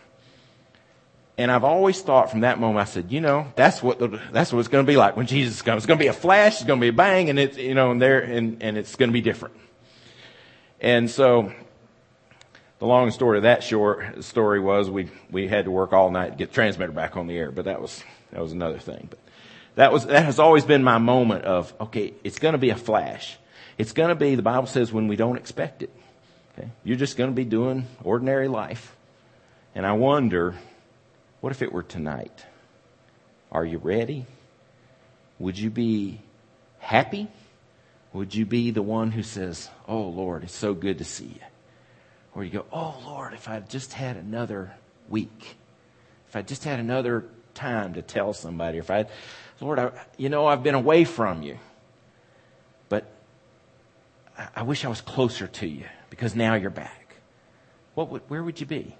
And 1.38 1.52
I've 1.52 1.63
always 1.63 2.02
thought 2.02 2.30
from 2.30 2.42
that 2.42 2.60
moment, 2.60 2.88
I 2.88 2.92
said, 2.92 3.12
you 3.12 3.20
know, 3.20 3.52
that's 3.56 3.82
what 3.82 4.00
the, 4.00 4.22
that's 4.32 4.54
what 4.54 4.60
it's 4.60 4.68
going 4.68 4.86
to 4.86 4.92
be 4.92 4.98
like 4.98 5.18
when 5.18 5.26
Jesus 5.26 5.62
comes. 5.62 5.80
It's 5.80 5.86
going 5.88 5.98
to 5.98 6.04
be 6.04 6.08
a 6.08 6.13
flash, 6.13 6.56
it's 6.56 6.63
going 6.63 6.80
to 6.80 6.84
be 6.84 6.89
a 6.89 6.94
bang, 6.94 7.30
and 7.30 7.39
it's, 7.39 7.58
you 7.58 7.74
know, 7.74 7.92
and 7.92 8.02
there, 8.02 8.20
and, 8.20 8.62
and 8.62 8.78
it's 8.78 8.96
going 8.96 9.10
to 9.10 9.13
be 9.13 9.22
different. 9.22 9.56
And 10.84 11.10
so 11.10 11.54
the 12.80 12.86
long 12.86 13.10
story 13.12 13.38
of 13.38 13.43
that 13.43 13.63
short 13.63 14.22
story 14.26 14.60
was 14.60 14.89
we, 14.89 15.10
we 15.32 15.48
had 15.48 15.65
to 15.65 15.72
work 15.72 15.93
all 15.93 16.12
night 16.12 16.32
to 16.32 16.36
get 16.36 16.50
the 16.50 16.56
transmitter 16.56 16.91
back 16.91 17.15
on 17.15 17.26
the 17.26 17.38
air, 17.38 17.52
but 17.52 17.65
that 17.65 17.82
was, 17.82 18.04
that 18.32 18.41
was 18.41 18.52
another 18.52 18.80
thing. 18.80 19.08
But 19.10 19.19
that 19.76 19.93
was, 19.93 20.06
that 20.08 20.26
has 20.26 20.39
always 20.39 20.65
been 20.65 20.84
my 20.84 20.98
moment 20.98 21.46
of, 21.46 21.74
okay, 21.80 22.13
it's 22.26 22.38
going 22.38 22.52
to 22.52 22.58
be 22.58 22.69
a 22.69 22.76
flash. 22.76 23.38
It's 23.78 23.93
going 23.93 24.10
to 24.10 24.15
be, 24.15 24.36
the 24.36 24.41
Bible 24.41 24.67
says, 24.67 24.91
when 24.91 25.08
we 25.08 25.15
don't 25.15 25.38
expect 25.38 25.84
it. 25.84 25.89
Okay? 26.60 26.69
You're 26.84 26.98
just 26.98 27.15
going 27.15 27.30
to 27.30 27.36
be 27.36 27.46
doing 27.46 27.88
ordinary 28.04 28.50
life. 28.50 28.93
And 29.74 29.86
I 29.86 29.93
wonder, 29.93 30.54
what 31.39 31.52
if 31.52 31.62
it 31.62 31.72
were 31.72 31.82
tonight? 31.82 32.46
Are 33.54 33.65
you 33.65 33.78
ready? 33.78 34.26
Would 35.39 35.58
you 35.58 35.69
be 35.69 36.19
happy? 36.80 37.30
Would 38.13 38.36
you 38.36 38.45
be 38.45 38.69
the 38.71 38.84
one 38.84 39.12
who 39.12 39.23
says, 39.23 39.69
Oh 39.88 40.04
Lord, 40.04 40.43
it's 40.43 40.56
so 40.56 40.73
good 40.73 40.99
to 40.99 41.04
see 41.04 41.26
you? 41.26 41.41
Or 42.36 42.43
you 42.43 42.52
go, 42.52 42.65
Oh 42.71 42.95
Lord, 43.04 43.34
if 43.34 43.49
I 43.49 43.60
just 43.60 43.93
had 43.93 44.17
another 44.17 44.71
week, 45.10 45.58
if 46.30 46.36
I 46.36 46.43
just 46.43 46.63
had 46.63 46.80
another 46.80 47.26
time 47.56 47.95
to 47.95 48.02
tell 48.02 48.34
somebody, 48.34 48.78
if 48.78 48.91
I, 48.91 49.06
Lord, 49.60 49.80
I, 49.80 49.91
you 50.17 50.30
know, 50.30 50.45
I've 50.45 50.63
been 50.63 50.76
away 50.76 51.06
from 51.06 51.41
you, 51.41 51.58
but 52.89 53.06
I, 54.38 54.47
I 54.58 54.63
wish 54.63 54.86
I 54.86 54.89
was 54.89 55.02
closer 55.02 55.47
to 55.47 55.67
you 55.67 55.86
because 56.10 56.36
now 56.36 56.54
you're 56.54 56.69
back. 56.69 57.15
What 57.95 58.10
would, 58.10 58.21
where 58.28 58.43
would 58.43 58.60
you 58.60 58.65
be? 58.65 58.95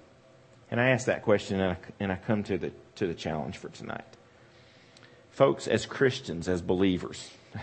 And 0.70 0.80
I 0.80 0.88
ask 0.90 1.06
that 1.06 1.22
question 1.22 1.60
and 1.60 1.72
I, 1.72 1.76
and 2.00 2.12
I 2.12 2.16
come 2.16 2.42
to 2.44 2.58
the, 2.58 2.72
to 2.96 3.06
the 3.06 3.14
challenge 3.14 3.58
for 3.58 3.68
tonight. 3.68 4.04
Folks, 5.30 5.66
as 5.66 5.86
Christians, 5.86 6.48
as 6.48 6.62
believers, 6.62 7.30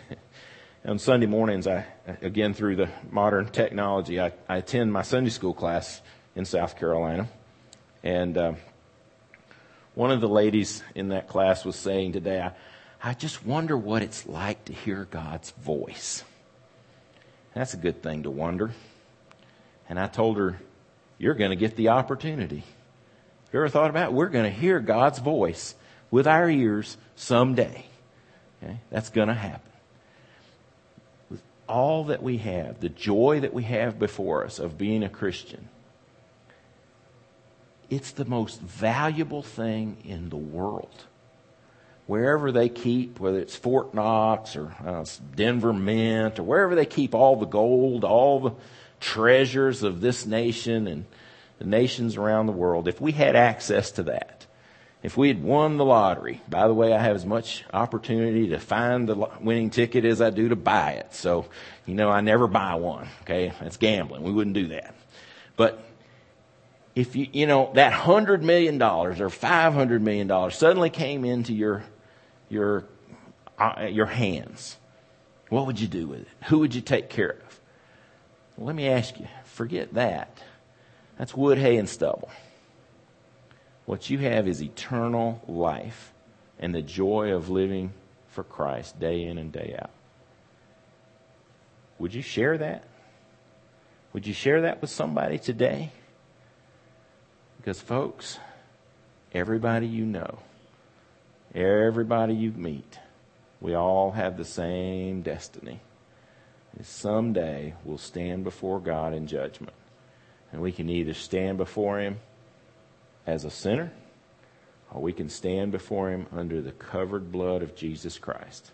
on 0.86 0.98
Sunday 0.98 1.28
mornings, 1.28 1.68
I, 1.68 1.86
again, 2.22 2.54
through 2.54 2.76
the 2.76 2.90
modern 3.12 3.48
technology, 3.48 4.20
I, 4.20 4.34
I 4.50 4.58
attend 4.58 4.92
my 4.92 5.04
Sunday 5.04 5.30
school 5.30 5.54
class 5.54 6.02
in 6.36 6.46
South 6.46 6.78
Carolina. 6.78 7.28
And 8.04 8.38
uh, 8.38 8.54
one 9.94 10.12
of 10.12 10.22
the 10.22 10.28
ladies 10.28 10.82
in 10.96 11.10
that 11.10 11.28
class 11.28 11.64
was 11.64 11.76
saying 11.76 12.14
today, 12.14 12.42
I, 12.42 13.10
I 13.10 13.14
just 13.14 13.46
wonder 13.46 13.78
what 13.78 14.02
it's 14.02 14.26
like 14.26 14.66
to 14.66 14.74
hear 14.74 15.08
God's 15.10 15.52
voice. 15.52 16.24
That's 17.54 17.74
a 17.74 17.78
good 17.78 18.02
thing 18.02 18.24
to 18.24 18.32
wonder. 18.32 18.72
And 19.88 20.00
I 20.00 20.08
told 20.08 20.38
her, 20.38 20.60
You're 21.18 21.36
going 21.36 21.50
to 21.52 21.56
get 21.56 21.76
the 21.76 21.90
opportunity. 21.90 22.58
Have 22.58 23.54
you 23.54 23.60
ever 23.60 23.70
thought 23.70 23.90
about 23.90 24.12
it? 24.12 24.14
We're 24.14 24.30
going 24.30 24.46
to 24.46 24.58
hear 24.58 24.80
God's 24.80 25.20
voice 25.20 25.76
with 26.10 26.26
our 26.26 26.50
ears 26.50 26.98
someday. 27.16 27.86
Okay? 28.64 28.80
That's 28.90 29.10
going 29.10 29.28
to 29.28 29.34
happen 29.34 29.71
all 31.68 32.06
that 32.06 32.22
we 32.22 32.38
have, 32.38 32.80
the 32.80 32.90
joy 32.90 33.40
that 33.42 33.54
we 33.54 33.64
have 33.64 34.00
before 34.00 34.46
us 34.46 34.60
of 34.60 34.78
being 34.78 35.04
a 35.04 35.10
Christian, 35.10 35.70
it's 37.90 38.12
the 38.12 38.26
most 38.26 38.62
valuable 38.62 39.44
thing 39.44 39.98
in 40.06 40.30
the 40.30 40.38
world. 40.38 41.06
Wherever 42.08 42.52
they 42.52 42.70
keep, 42.70 43.20
whether 43.20 43.40
it's 43.40 43.56
Fort 43.56 43.94
Knox 43.94 44.56
or 44.56 44.74
uh, 44.86 45.06
Denver 45.36 45.74
Mint 45.74 46.40
or 46.40 46.44
wherever 46.44 46.76
they 46.76 46.86
keep 46.86 47.14
all 47.14 47.36
the 47.36 47.46
gold, 47.46 48.04
all 48.04 48.40
the 48.40 48.54
treasures 49.00 49.84
of 49.84 50.02
this 50.02 50.26
nation 50.26 50.88
and 50.88 51.06
the 51.60 51.66
nations 51.66 52.18
around 52.18 52.48
the 52.48 52.54
world, 52.54 52.88
if 52.88 53.00
we 53.00 53.12
had 53.12 53.36
access 53.36 53.92
to 53.92 54.04
that, 54.04 54.41
if 55.04 55.18
we 55.18 55.30
had 55.30 55.42
won 55.44 55.78
the 55.78 55.86
lottery, 55.86 56.42
by 56.48 56.68
the 56.68 56.74
way, 56.74 56.94
I 56.94 57.00
have 57.00 57.16
as 57.16 57.26
much 57.26 57.64
opportunity 57.74 58.50
to 58.50 58.60
find 58.60 59.10
the 59.10 59.16
winning 59.42 59.72
ticket 59.72 60.06
as 60.06 60.22
I 60.22 60.30
do 60.30 60.50
to 60.50 60.56
buy 60.56 60.92
it. 60.92 61.14
So, 61.14 61.48
you 61.86 61.96
know, 61.96 62.10
I 62.10 62.22
never 62.22 62.48
buy 62.48 62.76
one. 62.76 63.08
Okay. 63.24 63.52
That's 63.60 63.78
gambling. 63.78 64.22
We 64.22 64.32
wouldn't 64.32 64.54
do 64.54 64.68
that. 64.68 64.94
But 65.56 65.84
if 66.94 67.16
you, 67.16 67.28
you 67.34 67.48
know, 67.48 67.72
that 67.74 67.94
hundred 67.94 68.44
million 68.44 68.78
dollars 68.78 69.20
or 69.20 69.30
five 69.30 69.74
hundred 69.74 70.02
million 70.04 70.28
dollars 70.28 70.56
suddenly 70.56 70.90
came 70.90 71.26
into 71.26 71.54
your, 71.54 71.84
your, 72.50 72.86
uh, 73.58 73.88
your 73.90 74.06
hands, 74.06 74.78
what 75.50 75.66
would 75.66 75.80
you 75.80 75.88
do 75.88 76.08
with 76.08 76.22
it? 76.22 76.28
Who 76.46 76.60
would 76.60 76.76
you 76.76 76.82
take 76.82 77.10
care 77.10 77.32
of? 77.32 77.60
Well, 78.56 78.68
let 78.68 78.76
me 78.76 78.88
ask 78.88 79.20
you, 79.20 79.28
forget 79.46 79.96
that. 79.96 80.38
That's 81.18 81.36
wood, 81.36 81.58
hay, 81.58 81.78
and 81.78 81.90
stubble. 81.90 82.30
What 83.86 84.10
you 84.10 84.20
have 84.20 84.48
is 84.48 84.62
eternal 84.62 85.42
life 85.48 86.14
and 86.60 86.74
the 86.74 86.82
joy 86.82 87.34
of 87.34 87.50
living 87.50 87.94
for 88.30 88.44
Christ 88.44 89.00
day 89.00 89.24
in 89.24 89.38
and 89.38 89.52
day 89.52 89.76
out. 89.80 89.90
Would 92.00 92.14
you 92.14 92.22
share 92.22 92.58
that? 92.58 92.86
Would 94.14 94.28
you 94.28 94.34
share 94.34 94.62
that 94.62 94.82
with 94.82 94.90
somebody 94.90 95.38
today? 95.38 95.92
Because, 97.58 97.80
folks, 97.80 98.40
everybody 99.34 99.88
you 99.88 100.06
know, 100.06 100.40
everybody 101.54 102.34
you 102.34 102.52
meet, 102.52 103.00
we 103.60 103.76
all 103.76 104.12
have 104.12 104.38
the 104.38 104.46
same 104.46 105.22
destiny. 105.22 105.80
someday 106.82 107.76
we'll 107.86 107.98
stand 107.98 108.44
before 108.44 108.80
God 108.80 109.14
in 109.14 109.28
judgment. 109.28 109.74
And 110.52 110.62
we 110.62 110.72
can 110.72 110.90
either 110.90 111.14
stand 111.14 111.58
before 111.58 112.00
Him 112.00 112.20
as 113.26 113.46
a 113.46 113.50
sinner, 113.50 113.92
or 114.92 115.02
we 115.02 115.14
can 115.14 115.30
stand 115.30 115.72
before 115.72 116.10
Him 116.10 116.28
under 116.32 116.62
the 116.62 116.72
covered 116.72 117.32
blood 117.32 117.62
of 117.62 117.76
Jesus 117.76 118.18
Christ 118.18 118.72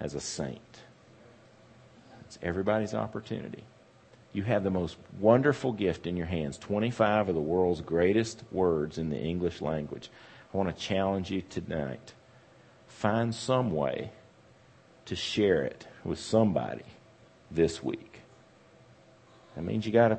as 0.00 0.14
a 0.14 0.20
saint. 0.20 0.80
It's 2.22 2.38
everybody's 2.42 2.94
opportunity. 2.94 3.64
You 4.32 4.42
have 4.44 4.64
the 4.64 4.70
most 4.70 4.96
wonderful 5.20 5.72
gift 5.72 6.06
in 6.06 6.16
your 6.16 6.26
hands 6.26 6.56
25 6.58 7.28
of 7.28 7.34
the 7.34 7.40
world's 7.40 7.82
greatest 7.82 8.42
words 8.50 8.96
in 8.96 9.10
the 9.10 9.18
English 9.18 9.60
language. 9.60 10.10
I 10.52 10.56
want 10.56 10.74
to 10.74 10.82
challenge 10.82 11.30
you 11.30 11.42
tonight. 11.42 12.14
Find 12.86 13.34
some 13.34 13.70
way 13.70 14.12
to 15.04 15.14
share 15.14 15.62
it 15.62 15.86
with 16.04 16.18
somebody 16.18 16.84
this 17.50 17.82
week. 17.82 18.20
That 19.54 19.62
means 19.62 19.84
you 19.84 19.92
got 19.92 20.08
to, 20.08 20.18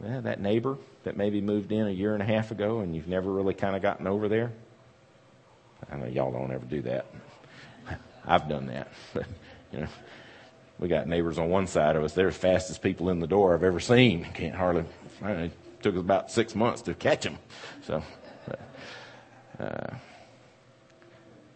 well, 0.00 0.22
that 0.22 0.40
neighbor 0.40 0.78
that 1.04 1.16
maybe 1.16 1.40
moved 1.40 1.72
in 1.72 1.86
a 1.86 1.90
year 1.90 2.14
and 2.14 2.22
a 2.22 2.26
half 2.26 2.50
ago 2.50 2.80
and 2.80 2.94
you've 2.94 3.08
never 3.08 3.30
really 3.30 3.54
kind 3.54 3.76
of 3.76 3.82
gotten 3.82 4.06
over 4.06 4.28
there. 4.28 4.52
I 5.90 5.96
know 5.96 6.06
y'all 6.06 6.32
don't 6.32 6.52
ever 6.52 6.64
do 6.64 6.82
that. 6.82 7.06
I've 8.26 8.48
done 8.48 8.66
that. 8.66 8.92
You 9.72 9.80
know, 9.80 9.88
we 10.78 10.86
got 10.86 11.08
neighbors 11.08 11.36
on 11.36 11.50
one 11.50 11.66
side 11.66 11.96
of 11.96 12.04
us. 12.04 12.12
They're 12.12 12.28
as 12.28 12.36
fast 12.36 12.70
as 12.70 12.78
people 12.78 13.10
in 13.10 13.18
the 13.18 13.26
door 13.26 13.54
I've 13.54 13.64
ever 13.64 13.80
seen. 13.80 14.24
Can't 14.34 14.54
hardly, 14.54 14.84
it 15.20 15.50
took 15.82 15.96
us 15.96 16.00
about 16.00 16.30
six 16.30 16.54
months 16.54 16.82
to 16.82 16.94
catch 16.94 17.24
them. 17.24 17.38
So, 17.82 18.04
uh, 19.58 19.94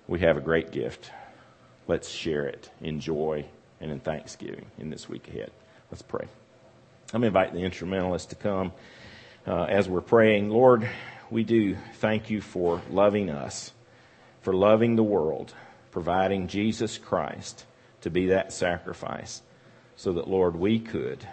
we 0.08 0.18
have 0.18 0.36
a 0.36 0.40
great 0.40 0.72
gift. 0.72 1.12
Let's 1.86 2.08
share 2.08 2.46
it 2.46 2.70
in 2.80 2.98
joy 2.98 3.44
and 3.80 3.92
in 3.92 4.00
thanksgiving 4.00 4.66
in 4.78 4.90
this 4.90 5.08
week 5.08 5.28
ahead. 5.28 5.52
Let's 5.92 6.02
pray. 6.02 6.26
I'm 7.12 7.20
going 7.20 7.32
to 7.32 7.38
invite 7.38 7.52
the 7.52 7.60
instrumentalist 7.60 8.30
to 8.30 8.36
come 8.36 8.72
uh, 9.48 9.64
as 9.64 9.88
we're 9.88 10.02
praying. 10.02 10.50
Lord, 10.50 10.88
we 11.30 11.42
do 11.42 11.76
thank 11.94 12.28
you 12.28 12.40
for 12.42 12.82
loving 12.90 13.30
us, 13.30 13.72
for 14.42 14.52
loving 14.52 14.96
the 14.96 15.02
world, 15.02 15.54
providing 15.90 16.48
Jesus 16.48 16.98
Christ 16.98 17.64
to 18.02 18.10
be 18.10 18.26
that 18.26 18.52
sacrifice 18.52 19.40
so 19.96 20.12
that, 20.12 20.28
Lord, 20.28 20.54
we 20.54 20.78
could 20.78 21.26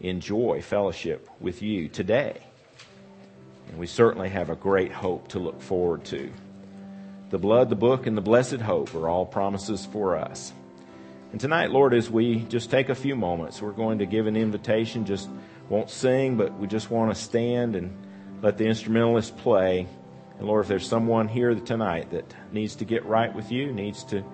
enjoy 0.00 0.62
fellowship 0.62 1.28
with 1.40 1.62
you 1.62 1.88
today. 1.88 2.42
And 3.68 3.78
we 3.78 3.86
certainly 3.86 4.28
have 4.28 4.50
a 4.50 4.56
great 4.56 4.92
hope 4.92 5.28
to 5.28 5.38
look 5.38 5.62
forward 5.62 6.04
to. 6.06 6.30
The 7.30 7.38
blood, 7.38 7.70
the 7.70 7.76
book, 7.76 8.06
and 8.06 8.16
the 8.16 8.20
blessed 8.20 8.60
hope 8.60 8.94
are 8.94 9.08
all 9.08 9.24
promises 9.24 9.86
for 9.86 10.16
us. 10.16 10.52
And 11.30 11.40
tonight, 11.40 11.70
Lord, 11.70 11.94
as 11.94 12.10
we 12.10 12.40
just 12.42 12.70
take 12.70 12.90
a 12.90 12.94
few 12.94 13.16
moments, 13.16 13.62
we're 13.62 13.72
going 13.72 13.98
to 13.98 14.06
give 14.06 14.26
an 14.26 14.36
invitation. 14.36 15.06
Just 15.06 15.28
won't 15.68 15.90
sing, 15.90 16.36
but 16.36 16.58
we 16.58 16.66
just 16.66 16.90
want 16.90 17.14
to 17.14 17.20
stand 17.20 17.76
and 17.76 17.96
let 18.42 18.58
the 18.58 18.66
instrumentalist 18.66 19.36
play. 19.38 19.86
And 20.38 20.46
Lord, 20.46 20.62
if 20.62 20.68
there's 20.68 20.86
someone 20.86 21.28
here 21.28 21.54
tonight 21.54 22.10
that 22.10 22.34
needs 22.52 22.76
to 22.76 22.84
get 22.84 23.04
right 23.06 23.34
with 23.34 23.50
you, 23.50 23.72
needs 23.72 24.04
to 24.04 24.24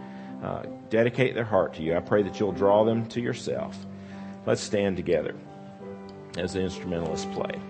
uh, 0.42 0.62
dedicate 0.88 1.34
their 1.34 1.44
heart 1.44 1.74
to 1.74 1.82
you, 1.82 1.94
I 1.94 2.00
pray 2.00 2.22
that 2.22 2.40
you'll 2.40 2.52
draw 2.52 2.84
them 2.84 3.06
to 3.08 3.20
yourself. 3.20 3.76
Let's 4.46 4.62
stand 4.62 4.96
together 4.96 5.34
as 6.38 6.54
the 6.54 6.60
instrumentalists 6.60 7.26
play. 7.34 7.60